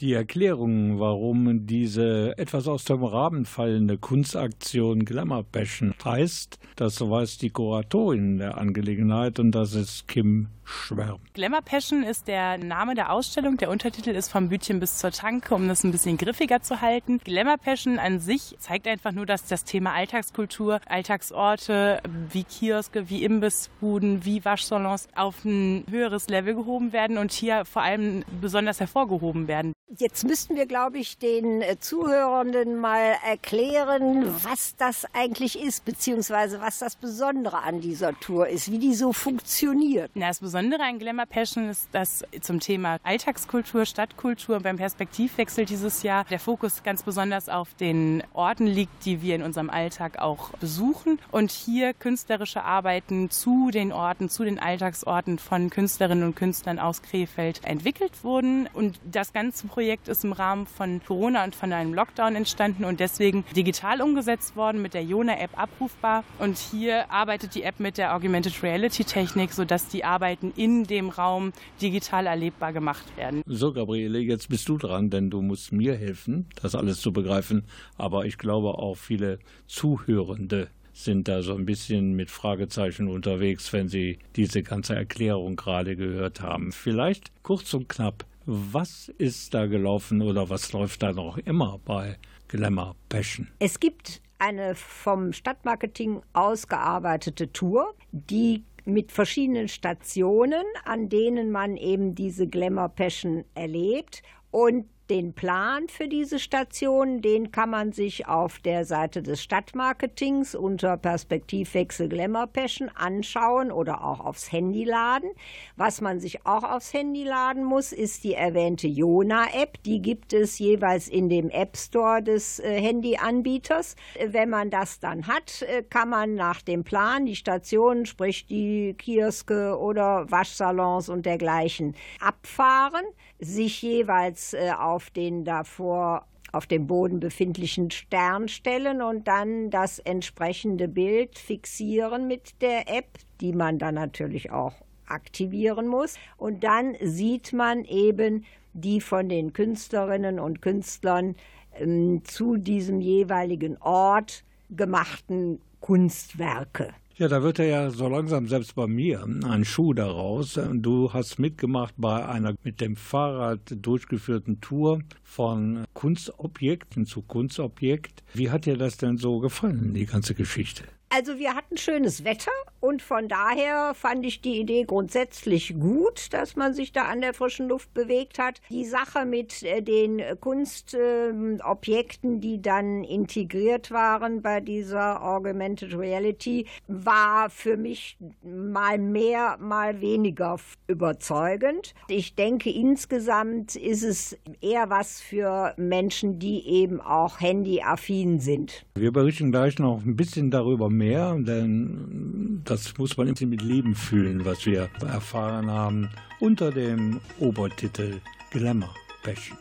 Die 0.00 0.12
Erklärung, 0.12 0.98
warum 0.98 1.66
diese 1.66 2.36
etwas 2.36 2.66
aus 2.66 2.82
dem 2.82 3.04
Rahmen 3.04 3.44
fallende 3.44 3.96
Kunstaktion 3.96 5.04
Glamour 5.04 5.44
Passion 5.44 5.94
heißt, 6.04 6.58
das 6.74 7.00
weiß 7.00 7.38
die 7.38 7.50
Kuratorin 7.50 8.38
der 8.38 8.58
Angelegenheit 8.58 9.38
und 9.38 9.52
das 9.52 9.74
ist 9.74 10.08
Kim 10.08 10.48
Schwärm. 10.64 11.20
Glamour 11.34 11.60
Passion 11.62 12.02
ist 12.02 12.26
der 12.26 12.58
Name 12.58 12.94
der 12.94 13.12
Ausstellung. 13.12 13.56
Der 13.58 13.70
Untertitel 13.70 14.10
ist 14.10 14.32
vom 14.32 14.48
Bütchen 14.48 14.80
bis 14.80 14.98
zur 14.98 15.10
Tanke, 15.10 15.54
um 15.54 15.68
das 15.68 15.84
ein 15.84 15.92
bisschen 15.92 16.16
griffiger 16.16 16.60
zu 16.60 16.80
halten. 16.80 17.18
Glamour 17.18 17.58
Passion 17.58 17.98
an 17.98 18.18
sich 18.18 18.56
zeigt 18.58 18.88
einfach 18.88 19.12
nur, 19.12 19.26
dass 19.26 19.46
das 19.46 19.64
Thema 19.64 19.92
Alltagskultur, 19.92 20.80
Alltagsorte 20.86 22.00
wie 22.32 22.44
Kioske, 22.44 23.08
wie 23.10 23.24
Imbissbuden, 23.24 24.24
wie 24.24 24.44
Waschsalons 24.44 25.08
auf 25.14 25.44
ein 25.44 25.84
höheres 25.88 26.28
Level 26.28 26.54
gehoben 26.54 26.92
werden 26.92 27.18
und 27.18 27.32
hier 27.32 27.64
vor 27.64 27.82
allem 27.82 28.24
besonders 28.40 28.80
hervorgehoben 28.80 29.46
werden. 29.46 29.72
Jetzt 29.88 30.24
müssten 30.24 30.56
wir, 30.56 30.64
glaube 30.64 30.98
ich, 30.98 31.18
den 31.18 31.60
äh, 31.60 31.78
Zuhörenden 31.78 32.78
mal 32.78 33.16
erklären, 33.22 34.34
was 34.42 34.74
das 34.76 35.06
eigentlich 35.12 35.60
ist, 35.60 35.84
beziehungsweise 35.84 36.62
was 36.62 36.78
das 36.78 36.96
Besondere 36.96 37.62
an 37.62 37.82
dieser 37.82 38.18
Tour 38.18 38.48
ist, 38.48 38.72
wie 38.72 38.78
die 38.78 38.94
so 38.94 39.12
funktioniert. 39.12 40.10
Na, 40.14 40.28
das 40.28 40.40
Besondere 40.40 40.82
an 40.82 40.98
Glamour 40.98 41.26
Passion 41.26 41.68
ist, 41.68 41.88
dass 41.92 42.24
zum 42.40 42.60
Thema 42.60 42.96
Alltagskultur, 43.02 43.84
Stadtkultur 43.84 44.58
beim 44.60 44.78
Perspektivwechsel 44.78 45.66
dieses 45.66 46.02
Jahr 46.02 46.24
der 46.24 46.40
Fokus 46.40 46.82
ganz 46.82 47.02
besonders 47.02 47.50
auf 47.50 47.74
den 47.74 48.22
Orten 48.32 48.66
liegt, 48.66 49.04
die 49.04 49.20
wir 49.20 49.34
in 49.34 49.42
unserem 49.42 49.68
Alltag 49.68 50.18
auch 50.18 50.48
besuchen. 50.52 51.20
Und 51.30 51.50
hier 51.50 51.92
künstlerische 51.92 52.64
Arbeiten 52.64 53.28
zu 53.28 53.70
den 53.70 53.92
Orten, 53.92 54.30
zu 54.30 54.44
den 54.44 54.58
Alltagsorten 54.58 55.38
von 55.38 55.68
Künstlerinnen 55.68 56.24
und 56.24 56.36
Künstlern 56.36 56.78
aus 56.78 57.02
Krefeld 57.02 57.60
entwickelt 57.64 58.24
wurden. 58.24 58.66
Und 58.72 58.98
das 59.04 59.34
ganze 59.34 59.73
Projekt 59.74 60.06
ist 60.06 60.22
im 60.22 60.30
Rahmen 60.30 60.66
von 60.68 61.02
Corona 61.04 61.42
und 61.42 61.56
von 61.56 61.72
einem 61.72 61.94
Lockdown 61.94 62.36
entstanden 62.36 62.84
und 62.84 63.00
deswegen 63.00 63.44
digital 63.56 64.02
umgesetzt 64.02 64.54
worden, 64.54 64.80
mit 64.80 64.94
der 64.94 65.02
Jona-App 65.02 65.58
abrufbar. 65.58 66.22
Und 66.38 66.58
hier 66.58 67.10
arbeitet 67.10 67.56
die 67.56 67.64
App 67.64 67.80
mit 67.80 67.98
der 67.98 68.14
Augmented 68.14 68.62
Reality-Technik, 68.62 69.52
sodass 69.52 69.88
die 69.88 70.04
Arbeiten 70.04 70.52
in 70.54 70.84
dem 70.84 71.08
Raum 71.08 71.52
digital 71.82 72.26
erlebbar 72.26 72.72
gemacht 72.72 73.16
werden. 73.16 73.42
So, 73.46 73.72
Gabriele, 73.72 74.20
jetzt 74.20 74.48
bist 74.48 74.68
du 74.68 74.78
dran, 74.78 75.10
denn 75.10 75.28
du 75.28 75.42
musst 75.42 75.72
mir 75.72 75.96
helfen, 75.96 76.46
das 76.62 76.76
alles 76.76 77.00
zu 77.00 77.12
begreifen. 77.12 77.64
Aber 77.98 78.26
ich 78.26 78.38
glaube 78.38 78.78
auch 78.78 78.94
viele 78.96 79.40
Zuhörende 79.66 80.68
sind 80.92 81.26
da 81.26 81.42
so 81.42 81.52
ein 81.52 81.66
bisschen 81.66 82.14
mit 82.14 82.30
Fragezeichen 82.30 83.08
unterwegs, 83.08 83.72
wenn 83.72 83.88
sie 83.88 84.18
diese 84.36 84.62
ganze 84.62 84.94
Erklärung 84.94 85.56
gerade 85.56 85.96
gehört 85.96 86.42
haben. 86.42 86.70
Vielleicht 86.70 87.32
kurz 87.42 87.74
und 87.74 87.88
knapp, 87.88 88.24
was 88.46 89.08
ist 89.18 89.54
da 89.54 89.66
gelaufen 89.66 90.22
oder 90.22 90.48
was 90.50 90.72
läuft 90.72 91.02
da 91.02 91.12
noch 91.12 91.38
immer 91.38 91.80
bei 91.84 92.18
Glamour 92.48 92.96
Passion? 93.08 93.48
Es 93.58 93.80
gibt 93.80 94.20
eine 94.38 94.74
vom 94.74 95.32
Stadtmarketing 95.32 96.20
ausgearbeitete 96.32 97.52
Tour, 97.52 97.94
die 98.12 98.64
mit 98.84 99.12
verschiedenen 99.12 99.68
Stationen, 99.68 100.64
an 100.84 101.08
denen 101.08 101.50
man 101.50 101.76
eben 101.76 102.14
diese 102.14 102.46
Glamour 102.46 102.90
Passion 102.90 103.44
erlebt. 103.54 104.22
Und 104.50 104.86
den 105.10 105.34
Plan 105.34 105.88
für 105.88 106.08
diese 106.08 106.38
Station, 106.38 107.20
den 107.20 107.50
kann 107.50 107.70
man 107.70 107.92
sich 107.92 108.26
auf 108.26 108.58
der 108.58 108.84
Seite 108.84 109.22
des 109.22 109.42
Stadtmarketings 109.42 110.54
unter 110.54 110.96
Perspektivwechsel 110.96 112.08
Glamour 112.08 112.46
Passion 112.46 112.88
anschauen 112.88 113.70
oder 113.70 114.04
auch 114.04 114.20
aufs 114.20 114.50
Handy 114.50 114.84
laden. 114.84 115.30
Was 115.76 116.00
man 116.00 116.20
sich 116.20 116.46
auch 116.46 116.62
aufs 116.62 116.92
Handy 116.94 117.24
laden 117.24 117.64
muss, 117.64 117.92
ist 117.92 118.24
die 118.24 118.34
erwähnte 118.34 118.86
Jona-App. 118.86 119.82
Die 119.82 120.00
gibt 120.00 120.32
es 120.32 120.58
jeweils 120.58 121.08
in 121.08 121.28
dem 121.28 121.50
App 121.50 121.76
Store 121.76 122.22
des 122.22 122.58
äh, 122.60 122.80
Handyanbieters. 122.80 123.96
Wenn 124.26 124.48
man 124.48 124.70
das 124.70 125.00
dann 125.00 125.26
hat, 125.26 125.62
äh, 125.62 125.82
kann 125.82 126.08
man 126.08 126.34
nach 126.34 126.62
dem 126.62 126.84
Plan 126.84 127.26
die 127.26 127.36
Stationen, 127.36 128.06
sprich 128.06 128.46
die 128.46 128.94
Kioske 128.94 129.78
oder 129.78 130.30
Waschsalons 130.30 131.08
und 131.08 131.26
dergleichen, 131.26 131.94
abfahren, 132.20 133.04
sich 133.38 133.82
jeweils 133.82 134.54
äh, 134.54 134.72
auf 134.78 135.10
den 135.10 135.44
davor 135.44 136.26
auf 136.54 136.66
dem 136.66 136.86
Boden 136.86 137.18
befindlichen 137.18 137.90
Stern 137.90 138.46
stellen 138.48 139.02
und 139.02 139.26
dann 139.26 139.70
das 139.70 139.98
entsprechende 139.98 140.86
Bild 140.86 141.36
fixieren 141.36 142.28
mit 142.28 142.62
der 142.62 142.88
App, 142.88 143.08
die 143.40 143.52
man 143.52 143.78
dann 143.78 143.96
natürlich 143.96 144.52
auch 144.52 144.74
aktivieren 145.06 145.88
muss. 145.88 146.14
Und 146.36 146.62
dann 146.62 146.94
sieht 147.02 147.52
man 147.52 147.84
eben 147.84 148.44
die 148.72 149.00
von 149.00 149.28
den 149.28 149.52
Künstlerinnen 149.52 150.38
und 150.38 150.62
Künstlern 150.62 151.34
ähm, 151.74 152.22
zu 152.24 152.56
diesem 152.56 153.00
jeweiligen 153.00 153.76
Ort 153.78 154.44
gemachten 154.70 155.60
Kunstwerke. 155.80 156.94
Ja, 157.16 157.28
da 157.28 157.44
wird 157.44 157.58
ja 157.58 157.90
so 157.90 158.08
langsam 158.08 158.48
selbst 158.48 158.74
bei 158.74 158.88
mir 158.88 159.22
ein 159.22 159.64
Schuh 159.64 159.94
daraus. 159.94 160.58
Du 160.72 161.12
hast 161.12 161.38
mitgemacht 161.38 161.94
bei 161.96 162.26
einer 162.26 162.56
mit 162.64 162.80
dem 162.80 162.96
Fahrrad 162.96 163.60
durchgeführten 163.70 164.60
Tour 164.60 165.00
von 165.22 165.84
Kunstobjekten 165.92 167.06
zu 167.06 167.22
Kunstobjekt. 167.22 168.24
Wie 168.34 168.50
hat 168.50 168.66
dir 168.66 168.76
das 168.76 168.96
denn 168.96 169.16
so 169.16 169.38
gefallen, 169.38 169.94
die 169.94 170.06
ganze 170.06 170.34
Geschichte? 170.34 170.82
Also 171.16 171.38
wir 171.38 171.54
hatten 171.54 171.76
schönes 171.76 172.24
Wetter 172.24 172.50
und 172.80 173.00
von 173.00 173.28
daher 173.28 173.94
fand 173.94 174.26
ich 174.26 174.40
die 174.40 174.58
Idee 174.58 174.82
grundsätzlich 174.82 175.72
gut, 175.78 176.32
dass 176.32 176.56
man 176.56 176.74
sich 176.74 176.90
da 176.90 177.04
an 177.04 177.20
der 177.20 177.34
frischen 177.34 177.68
Luft 177.68 177.94
bewegt 177.94 178.40
hat. 178.40 178.60
Die 178.68 178.84
Sache 178.84 179.24
mit 179.24 179.62
äh, 179.62 179.80
den 179.80 180.20
Kunstobjekten, 180.40 182.40
die 182.40 182.60
dann 182.60 183.04
integriert 183.04 183.92
waren 183.92 184.42
bei 184.42 184.60
dieser 184.60 185.24
Augmented 185.24 185.96
Reality, 185.96 186.66
war 186.88 187.48
für 187.48 187.76
mich 187.76 188.18
mal 188.42 188.98
mehr, 188.98 189.56
mal 189.60 190.00
weniger 190.00 190.58
überzeugend. 190.88 191.94
Ich 192.08 192.34
denke, 192.34 192.70
insgesamt 192.70 193.76
ist 193.76 194.02
es 194.02 194.36
eher 194.60 194.90
was 194.90 195.20
für 195.20 195.74
Menschen, 195.76 196.40
die 196.40 196.66
eben 196.66 197.00
auch 197.00 197.40
handyaffin 197.40 198.40
sind. 198.40 198.84
Wir 198.96 199.12
berichten 199.12 199.52
gleich 199.52 199.78
noch 199.78 200.04
ein 200.04 200.16
bisschen 200.16 200.50
darüber 200.50 200.90
mehr, 200.90 201.03
denn 201.44 202.62
das 202.64 202.96
muss 202.98 203.16
man 203.16 203.26
irgendwie 203.26 203.46
mit 203.46 203.62
Leben 203.62 203.94
fühlen, 203.94 204.44
was 204.44 204.64
wir 204.66 204.88
erfahren 205.00 205.70
haben 205.70 206.08
unter 206.40 206.70
dem 206.70 207.20
Obertitel 207.38 208.20
Glamour 208.50 208.94
Passion. 209.22 209.58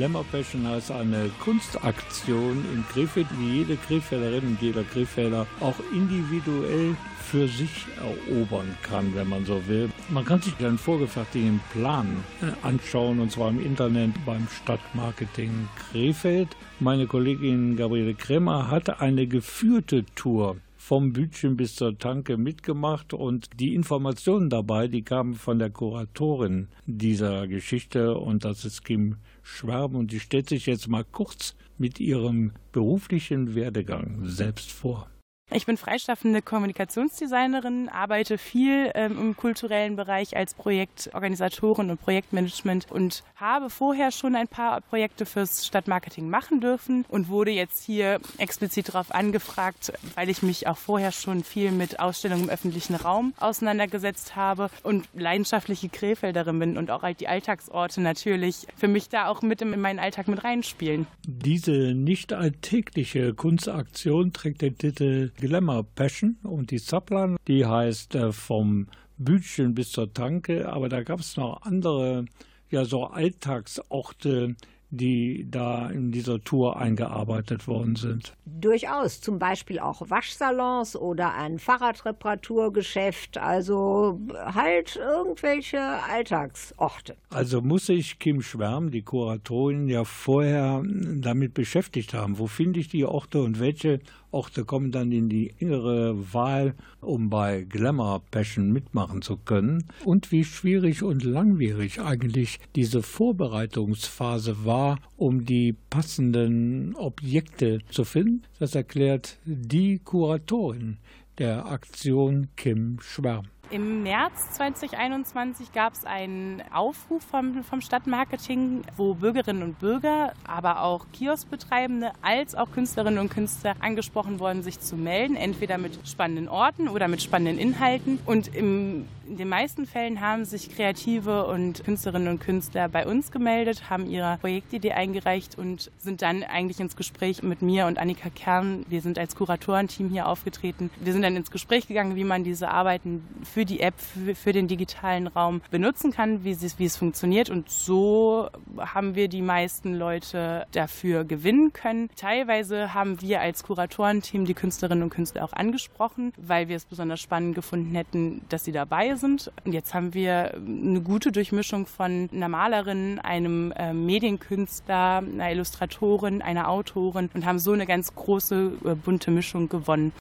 Glamour 0.00 0.24
Passion 0.32 0.66
heißt 0.66 0.92
eine 0.92 1.30
Kunstaktion 1.44 2.64
in 2.72 2.82
Krefeld, 2.90 3.26
die 3.38 3.58
jede 3.58 3.76
Krefelderin 3.76 4.46
und 4.46 4.62
jeder 4.62 4.82
Krefelder 4.82 5.46
auch 5.60 5.74
individuell 5.92 6.96
für 7.18 7.46
sich 7.46 7.84
erobern 7.98 8.74
kann, 8.82 9.14
wenn 9.14 9.28
man 9.28 9.44
so 9.44 9.60
will. 9.68 9.90
Man 10.08 10.24
kann 10.24 10.40
sich 10.40 10.56
einen 10.60 10.78
vorgefertigten 10.78 11.60
Plan 11.74 12.24
äh, 12.40 12.66
anschauen, 12.66 13.20
und 13.20 13.30
zwar 13.30 13.50
im 13.50 13.60
Internet 13.60 14.12
beim 14.24 14.48
Stadtmarketing 14.48 15.68
Krefeld. 15.90 16.48
Meine 16.78 17.06
Kollegin 17.06 17.76
Gabriele 17.76 18.14
Kremer 18.14 18.70
hatte 18.70 19.00
eine 19.00 19.26
geführte 19.26 20.06
Tour 20.14 20.56
vom 20.80 21.12
Bütchen 21.12 21.56
bis 21.56 21.74
zur 21.74 21.98
Tanke 21.98 22.38
mitgemacht 22.38 23.12
und 23.12 23.50
die 23.60 23.74
Informationen 23.74 24.48
dabei, 24.48 24.88
die 24.88 25.02
kamen 25.02 25.34
von 25.34 25.58
der 25.58 25.68
Kuratorin 25.68 26.68
dieser 26.86 27.46
Geschichte 27.46 28.16
und 28.16 28.46
das 28.46 28.64
ist 28.64 28.82
Kim 28.82 29.16
Schwab 29.42 29.94
und 29.94 30.10
die 30.10 30.20
stellt 30.20 30.48
sich 30.48 30.64
jetzt 30.64 30.88
mal 30.88 31.04
kurz 31.04 31.54
mit 31.76 32.00
ihrem 32.00 32.52
beruflichen 32.72 33.54
Werdegang 33.54 34.20
selbst 34.24 34.72
vor. 34.72 35.10
Ich 35.52 35.66
bin 35.66 35.76
freischaffende 35.76 36.42
Kommunikationsdesignerin, 36.42 37.88
arbeite 37.88 38.38
viel 38.38 38.92
ähm, 38.94 39.18
im 39.18 39.36
kulturellen 39.36 39.96
Bereich 39.96 40.36
als 40.36 40.54
Projektorganisatorin 40.54 41.90
und 41.90 42.00
Projektmanagement 42.00 42.86
und 42.88 43.24
habe 43.34 43.68
vorher 43.68 44.12
schon 44.12 44.36
ein 44.36 44.46
paar 44.46 44.80
Projekte 44.80 45.26
fürs 45.26 45.66
Stadtmarketing 45.66 46.30
machen 46.30 46.60
dürfen 46.60 47.04
und 47.08 47.28
wurde 47.28 47.50
jetzt 47.50 47.82
hier 47.82 48.20
explizit 48.38 48.90
darauf 48.90 49.12
angefragt, 49.12 49.92
weil 50.14 50.28
ich 50.28 50.42
mich 50.42 50.68
auch 50.68 50.76
vorher 50.76 51.10
schon 51.10 51.42
viel 51.42 51.72
mit 51.72 51.98
Ausstellungen 51.98 52.44
im 52.44 52.50
öffentlichen 52.50 52.94
Raum 52.94 53.34
auseinandergesetzt 53.40 54.36
habe 54.36 54.70
und 54.84 55.08
leidenschaftliche 55.14 55.88
Krefelderin 55.88 56.60
bin 56.60 56.78
und 56.78 56.92
auch 56.92 57.02
halt 57.02 57.18
die 57.18 57.26
Alltagsorte 57.26 58.00
natürlich 58.00 58.68
für 58.76 58.88
mich 58.88 59.08
da 59.08 59.26
auch 59.26 59.42
mit 59.42 59.62
in 59.62 59.80
meinen 59.80 59.98
Alltag 59.98 60.28
mit 60.28 60.44
reinspielen. 60.44 61.08
Diese 61.26 61.72
nicht 61.72 62.32
alltägliche 62.32 63.34
Kunstaktion 63.34 64.32
trägt 64.32 64.62
den 64.62 64.78
Titel 64.78 65.32
Glamour 65.40 65.84
Passion 65.94 66.36
und 66.42 66.70
die 66.70 66.78
Subline, 66.78 67.36
die 67.48 67.66
heißt 67.66 68.14
äh, 68.14 68.32
vom 68.32 68.86
Bütchen 69.18 69.74
bis 69.74 69.92
zur 69.92 70.12
Tanke, 70.12 70.70
aber 70.70 70.88
da 70.88 71.02
gab 71.02 71.20
es 71.20 71.36
noch 71.36 71.62
andere, 71.62 72.24
ja 72.70 72.84
so 72.84 73.04
Alltagsorte, 73.04 74.56
die 74.90 75.46
da 75.48 75.88
in 75.88 76.10
dieser 76.10 76.42
Tour 76.42 76.76
eingearbeitet 76.76 77.68
worden 77.68 77.94
sind. 77.94 78.34
Durchaus, 78.44 79.20
zum 79.20 79.38
Beispiel 79.38 79.78
auch 79.78 80.10
Waschsalons 80.10 80.96
oder 80.96 81.34
ein 81.34 81.58
Fahrradreparaturgeschäft, 81.58 83.38
also 83.38 84.20
halt 84.34 84.96
irgendwelche 84.96 85.80
Alltagsorte. 85.80 87.16
Also 87.30 87.60
muss 87.60 87.86
sich 87.86 88.18
Kim 88.18 88.42
Schwärm, 88.42 88.90
die 88.90 89.02
Kuratorin, 89.02 89.88
ja 89.88 90.04
vorher 90.04 90.82
damit 90.84 91.54
beschäftigt 91.54 92.12
haben. 92.12 92.38
Wo 92.38 92.48
finde 92.48 92.80
ich 92.80 92.88
die 92.88 93.04
Orte 93.04 93.40
und 93.42 93.60
welche 93.60 94.00
Orte 94.32 94.64
kommen 94.64 94.92
dann 94.92 95.12
in 95.12 95.28
die 95.28 95.52
engere 95.58 96.32
Wahl, 96.32 96.74
um 97.00 97.30
bei 97.30 97.66
Glamour 97.68 98.22
Passion 98.30 98.72
mitmachen 98.72 99.22
zu 99.22 99.36
können? 99.36 99.84
Und 100.04 100.32
wie 100.32 100.44
schwierig 100.44 101.02
und 101.02 101.24
langwierig 101.24 102.00
eigentlich 102.00 102.60
diese 102.76 103.02
Vorbereitungsphase 103.02 104.64
war, 104.64 104.98
um 105.16 105.44
die 105.44 105.74
passenden 105.90 106.94
Objekte 106.96 107.80
zu 107.90 108.04
finden? 108.04 108.42
Das 108.58 108.74
erklärt 108.74 109.38
die 109.44 109.98
Kuratorin 109.98 110.98
der 111.40 111.64
Aktion 111.66 112.48
Kim 112.54 112.98
Schwärm. 113.00 113.46
Im 113.70 114.02
März 114.02 114.50
2021 114.52 115.72
gab 115.72 115.94
es 115.94 116.04
einen 116.04 116.60
Aufruf 116.72 117.22
vom, 117.22 117.64
vom 117.64 117.80
Stadtmarketing, 117.80 118.82
wo 118.96 119.14
Bürgerinnen 119.14 119.62
und 119.62 119.78
Bürger, 119.78 120.34
aber 120.44 120.82
auch 120.82 121.06
Kioskbetreibende 121.12 122.10
als 122.20 122.54
auch 122.54 122.70
Künstlerinnen 122.72 123.20
und 123.20 123.30
Künstler 123.30 123.76
angesprochen 123.80 124.38
worden, 124.38 124.62
sich 124.62 124.80
zu 124.80 124.96
melden, 124.96 125.36
entweder 125.36 125.78
mit 125.78 125.98
spannenden 126.06 126.48
Orten 126.48 126.88
oder 126.88 127.08
mit 127.08 127.22
spannenden 127.22 127.58
Inhalten. 127.58 128.18
Und 128.26 128.54
im, 128.54 129.06
in 129.30 129.36
den 129.36 129.48
meisten 129.48 129.86
Fällen 129.86 130.20
haben 130.20 130.44
sich 130.44 130.74
Kreative 130.74 131.46
und 131.46 131.84
Künstlerinnen 131.84 132.26
und 132.26 132.40
Künstler 132.40 132.88
bei 132.88 133.06
uns 133.06 133.30
gemeldet, 133.30 133.88
haben 133.88 134.10
ihre 134.10 134.38
Projektidee 134.38 134.90
eingereicht 134.90 135.56
und 135.56 135.92
sind 135.98 136.22
dann 136.22 136.42
eigentlich 136.42 136.80
ins 136.80 136.96
Gespräch 136.96 137.40
mit 137.44 137.62
mir 137.62 137.86
und 137.86 137.98
Annika 137.98 138.28
Kern. 138.28 138.84
Wir 138.88 139.00
sind 139.00 139.20
als 139.20 139.36
Kuratorenteam 139.36 140.08
hier 140.08 140.26
aufgetreten. 140.26 140.90
Wir 140.98 141.12
sind 141.12 141.22
dann 141.22 141.36
ins 141.36 141.52
Gespräch 141.52 141.86
gegangen, 141.86 142.16
wie 142.16 142.24
man 142.24 142.42
diese 142.42 142.70
Arbeiten 142.70 143.24
für 143.44 143.64
die 143.64 143.78
App, 143.78 143.94
für, 144.34 144.52
den 144.52 144.66
digitalen 144.66 145.28
Raum 145.28 145.60
benutzen 145.70 146.10
kann, 146.10 146.42
wie, 146.42 146.54
sie, 146.54 146.68
wie 146.78 146.86
es 146.86 146.96
funktioniert. 146.96 147.50
Und 147.50 147.70
so 147.70 148.50
haben 148.78 149.14
wir 149.14 149.28
die 149.28 149.42
meisten 149.42 149.94
Leute 149.94 150.66
dafür 150.72 151.24
gewinnen 151.24 151.72
können. 151.72 152.10
Teilweise 152.16 152.94
haben 152.94 153.20
wir 153.22 153.40
als 153.40 153.62
Kuratorenteam 153.62 154.44
die 154.44 154.54
Künstlerinnen 154.54 155.04
und 155.04 155.10
Künstler 155.10 155.44
auch 155.44 155.52
angesprochen, 155.52 156.32
weil 156.36 156.68
wir 156.68 156.74
es 156.74 156.84
besonders 156.84 157.20
spannend 157.20 157.54
gefunden 157.54 157.94
hätten, 157.94 158.42
dass 158.48 158.64
sie 158.64 158.72
dabei 158.72 159.19
sind. 159.20 159.52
Und 159.64 159.72
jetzt 159.72 159.94
haben 159.94 160.14
wir 160.14 160.54
eine 160.54 161.00
gute 161.00 161.30
Durchmischung 161.30 161.86
von 161.86 162.28
einer 162.32 162.48
Malerin, 162.48 163.18
einem 163.18 163.72
äh, 163.72 163.92
Medienkünstler, 163.92 165.18
einer 165.18 165.52
Illustratorin, 165.52 166.42
einer 166.42 166.68
Autorin 166.68 167.30
und 167.32 167.44
haben 167.44 167.58
so 167.58 167.72
eine 167.72 167.86
ganz 167.86 168.14
große 168.14 168.72
äh, 168.84 168.94
bunte 168.94 169.30
Mischung 169.30 169.68
gewonnen. 169.68 170.12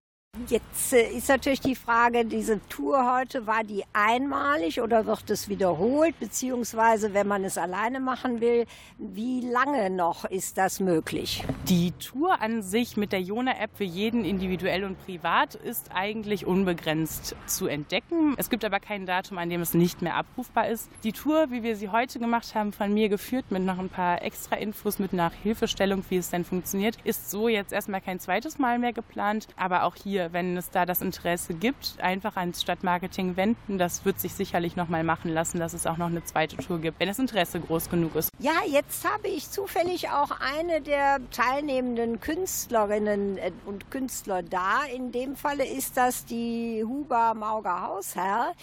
Jetzt 0.49 0.93
äh, 0.93 1.07
ist 1.11 1.29
natürlich 1.29 1.59
die 1.59 1.75
Frage, 1.75 2.25
diese 2.25 2.59
Tour 2.69 3.15
heute, 3.15 3.45
war 3.45 3.63
die 3.63 3.83
einmalig 3.93 4.81
oder 4.81 5.05
wird 5.05 5.29
es 5.29 5.47
wiederholt? 5.47 6.19
Beziehungsweise, 6.19 7.13
wenn 7.13 7.27
man 7.27 7.43
es 7.43 7.57
alleine 7.57 7.99
machen 7.99 8.41
will, 8.41 8.65
wie 8.97 9.41
lange 9.41 9.91
noch 9.91 10.25
ist 10.25 10.57
das 10.57 10.79
möglich? 10.79 11.43
Die 11.67 11.91
Tour 11.91 12.41
an 12.41 12.63
sich 12.63 12.97
mit 12.97 13.11
der 13.11 13.21
Jona-App 13.21 13.71
für 13.75 13.83
jeden 13.83 14.25
individuell 14.25 14.85
und 14.85 14.97
privat 15.05 15.53
ist 15.53 15.91
eigentlich 15.93 16.47
unbegrenzt 16.47 17.35
zu 17.45 17.67
entdecken. 17.67 18.33
Es 18.37 18.49
gibt 18.49 18.65
aber 18.65 18.79
kein 18.79 19.05
Datum, 19.05 19.37
an 19.37 19.49
dem 19.49 19.61
es 19.61 19.75
nicht 19.75 20.01
mehr 20.01 20.15
abrufbar 20.15 20.67
ist. 20.67 20.89
Die 21.03 21.11
Tour, 21.11 21.51
wie 21.51 21.61
wir 21.61 21.75
sie 21.75 21.89
heute 21.89 22.17
gemacht 22.17 22.55
haben, 22.55 22.73
von 22.73 22.91
mir 22.91 23.09
geführt 23.09 23.45
mit 23.51 23.63
noch 23.63 23.77
ein 23.77 23.89
paar 23.89 24.23
extra 24.23 24.55
Infos, 24.55 24.97
mit 24.97 25.13
nach 25.13 25.33
Hilfestellung, 25.33 26.03
wie 26.09 26.17
es 26.17 26.31
denn 26.31 26.43
funktioniert, 26.43 26.97
ist 27.03 27.29
so 27.29 27.49
jetzt 27.49 27.71
erstmal 27.71 28.01
kein 28.01 28.19
zweites 28.19 28.57
Mal 28.57 28.79
mehr 28.79 28.93
geplant. 28.93 29.47
Aber 29.55 29.83
auch 29.83 29.95
hier, 29.95 30.18
wenn 30.31 30.57
es 30.57 30.69
da 30.69 30.85
das 30.85 31.01
Interesse 31.01 31.53
gibt, 31.53 31.95
einfach 32.01 32.35
ans 32.35 32.61
Stadtmarketing 32.61 33.37
wenden. 33.37 33.77
Das 33.77 34.05
wird 34.05 34.19
sich 34.19 34.33
sicherlich 34.33 34.75
noch 34.75 34.89
mal 34.89 35.03
machen 35.03 35.31
lassen, 35.33 35.59
dass 35.59 35.73
es 35.73 35.85
auch 35.87 35.97
noch 35.97 36.07
eine 36.07 36.23
zweite 36.23 36.57
Tour 36.57 36.79
gibt, 36.79 36.99
wenn 36.99 37.07
das 37.07 37.19
Interesse 37.19 37.59
groß 37.59 37.89
genug 37.89 38.15
ist. 38.15 38.29
Ja, 38.39 38.53
jetzt 38.67 39.07
habe 39.09 39.27
ich 39.27 39.49
zufällig 39.49 40.09
auch 40.09 40.31
eine 40.39 40.81
der 40.81 41.19
teilnehmenden 41.31 42.19
Künstlerinnen 42.19 43.37
äh, 43.37 43.51
und 43.65 43.91
Künstler 43.91 44.43
da. 44.43 44.83
In 44.93 45.11
dem 45.11 45.35
Falle 45.35 45.65
ist 45.65 45.97
das 45.97 46.25
die 46.25 46.83
Huber 46.85 47.33
Mauger 47.33 47.81
Hausherr. 47.81 48.53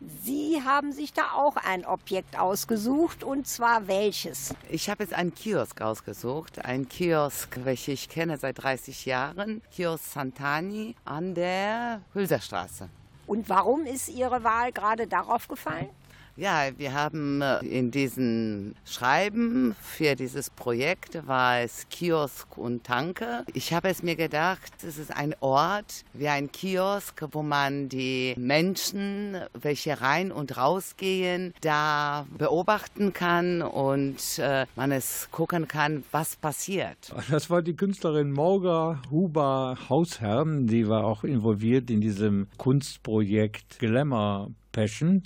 Sie 0.00 0.60
haben 0.62 0.92
sich 0.92 1.12
da 1.12 1.32
auch 1.34 1.56
ein 1.56 1.86
Objekt 1.86 2.38
ausgesucht 2.38 3.24
und 3.24 3.46
zwar 3.46 3.86
welches? 3.86 4.54
Ich 4.68 4.90
habe 4.90 5.02
jetzt 5.02 5.14
einen 5.14 5.34
Kiosk 5.34 5.80
ausgesucht. 5.80 6.64
Ein 6.64 6.88
Kiosk, 6.88 7.60
welchen 7.64 7.94
ich 7.94 8.08
kenne 8.08 8.36
seit 8.38 8.62
30 8.62 9.06
Jahren. 9.06 9.62
Kiosk 9.70 10.04
Santani 10.04 10.94
an 11.04 11.34
der 11.34 12.00
Hülserstraße. 12.12 12.88
Und 13.26 13.48
warum 13.48 13.86
ist 13.86 14.08
Ihre 14.08 14.44
Wahl 14.44 14.72
gerade 14.72 15.06
darauf 15.06 15.48
gefallen? 15.48 15.88
Ja, 16.36 16.68
wir 16.76 16.92
haben 16.92 17.42
äh, 17.42 17.64
in 17.64 17.92
diesem 17.92 18.74
Schreiben 18.84 19.76
für 19.80 20.16
dieses 20.16 20.50
Projekt 20.50 21.24
war 21.28 21.60
es 21.60 21.86
Kiosk 21.90 22.58
und 22.58 22.82
Tanke. 22.82 23.44
Ich 23.54 23.72
habe 23.72 23.88
es 23.88 24.02
mir 24.02 24.16
gedacht, 24.16 24.72
es 24.84 24.98
ist 24.98 25.16
ein 25.16 25.36
Ort 25.38 26.04
wie 26.12 26.26
ein 26.26 26.50
Kiosk, 26.50 27.24
wo 27.30 27.44
man 27.44 27.88
die 27.88 28.34
Menschen, 28.36 29.36
welche 29.52 30.00
rein 30.00 30.32
und 30.32 30.56
rausgehen, 30.56 31.54
da 31.60 32.26
beobachten 32.36 33.12
kann 33.12 33.62
und 33.62 34.40
äh, 34.40 34.66
man 34.74 34.90
es 34.90 35.28
gucken 35.30 35.68
kann, 35.68 36.02
was 36.10 36.34
passiert. 36.34 37.14
Das 37.30 37.48
war 37.48 37.62
die 37.62 37.76
Künstlerin 37.76 38.32
Morga 38.32 39.00
Huber 39.08 39.78
Hausherrn, 39.88 40.66
die 40.66 40.88
war 40.88 41.04
auch 41.04 41.22
involviert 41.22 41.90
in 41.90 42.00
diesem 42.00 42.48
Kunstprojekt 42.56 43.78
Glamour 43.78 44.50
Passion. 44.72 45.22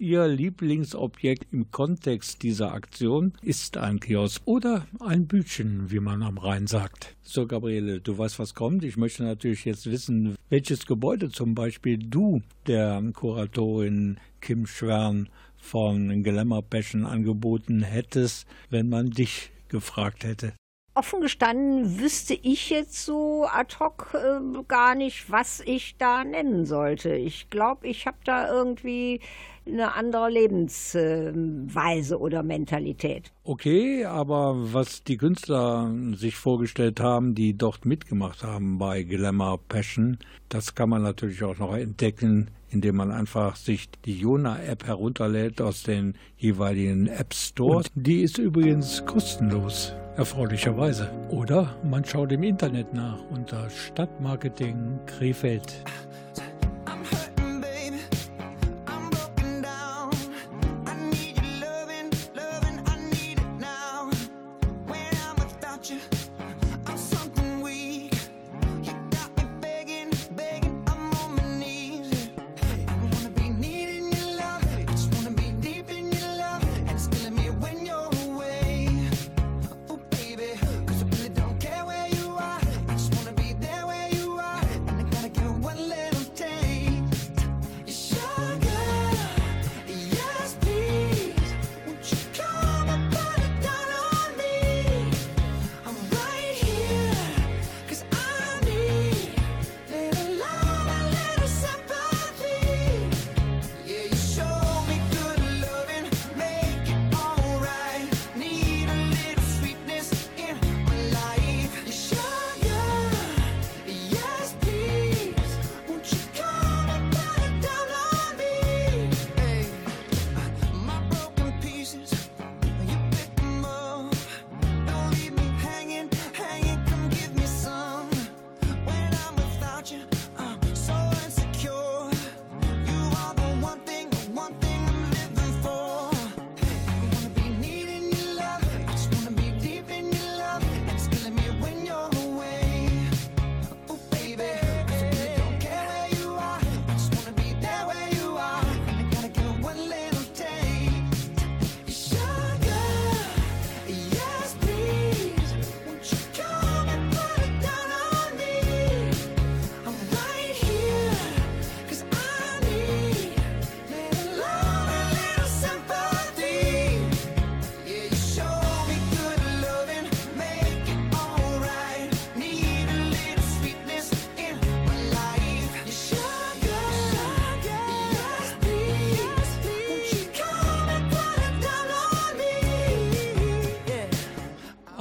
Ihr 0.00 0.28
Lieblingsobjekt 0.28 1.52
im 1.52 1.72
Kontext 1.72 2.44
dieser 2.44 2.72
Aktion 2.72 3.32
ist 3.42 3.76
ein 3.76 3.98
Kiosk 3.98 4.42
oder 4.44 4.86
ein 5.00 5.26
Bütchen, 5.26 5.90
wie 5.90 5.98
man 5.98 6.22
am 6.22 6.38
Rhein 6.38 6.68
sagt. 6.68 7.16
So, 7.22 7.46
Gabriele, 7.46 8.00
du 8.00 8.16
weißt, 8.16 8.38
was 8.38 8.54
kommt. 8.54 8.84
Ich 8.84 8.96
möchte 8.96 9.24
natürlich 9.24 9.64
jetzt 9.64 9.90
wissen, 9.90 10.36
welches 10.50 10.86
Gebäude 10.86 11.30
zum 11.30 11.54
Beispiel 11.54 11.98
du 11.98 12.42
der 12.68 13.02
Kuratorin 13.12 14.18
Kim 14.40 14.66
Schwern 14.66 15.28
von 15.56 16.22
Glamour 16.22 16.62
Passion 16.62 17.04
angeboten 17.04 17.82
hättest, 17.82 18.46
wenn 18.70 18.88
man 18.88 19.10
dich 19.10 19.50
gefragt 19.68 20.22
hätte. 20.22 20.52
Offen 20.98 21.20
gestanden 21.20 22.00
wüsste 22.00 22.34
ich 22.34 22.70
jetzt 22.70 23.04
so 23.04 23.46
ad 23.46 23.76
hoc 23.78 24.14
äh, 24.14 24.40
gar 24.66 24.96
nicht, 24.96 25.30
was 25.30 25.60
ich 25.60 25.96
da 25.96 26.24
nennen 26.24 26.66
sollte. 26.66 27.14
Ich 27.14 27.50
glaube, 27.50 27.86
ich 27.86 28.06
habe 28.06 28.18
da 28.24 28.52
irgendwie 28.52 29.20
eine 29.64 29.94
andere 29.94 30.28
Lebensweise 30.28 32.18
oder 32.18 32.42
Mentalität. 32.42 33.30
Okay, 33.44 34.04
aber 34.04 34.72
was 34.72 35.04
die 35.04 35.18
Künstler 35.18 35.94
sich 36.14 36.34
vorgestellt 36.34 37.00
haben, 37.00 37.34
die 37.34 37.56
dort 37.56 37.84
mitgemacht 37.84 38.42
haben 38.42 38.78
bei 38.78 39.04
Glamour 39.04 39.60
Passion, 39.68 40.18
das 40.48 40.74
kann 40.74 40.88
man 40.88 41.02
natürlich 41.02 41.44
auch 41.44 41.58
noch 41.58 41.76
entdecken, 41.76 42.50
indem 42.70 42.96
man 42.96 43.10
einfach 43.10 43.56
sich 43.56 43.88
die 44.04 44.18
Jona-App 44.18 44.86
herunterlädt 44.86 45.60
aus 45.60 45.82
den 45.82 46.14
jeweiligen 46.36 47.06
App 47.06 47.34
Stores. 47.34 47.86
Die 47.94 48.22
ist 48.22 48.38
übrigens 48.38 49.04
kostenlos, 49.06 49.94
erfreulicherweise. 50.16 51.10
Oder 51.30 51.76
man 51.84 52.04
schaut 52.04 52.32
im 52.32 52.42
Internet 52.42 52.92
nach 52.94 53.18
unter 53.30 53.70
Stadtmarketing 53.70 54.98
Krefeld. 55.06 55.84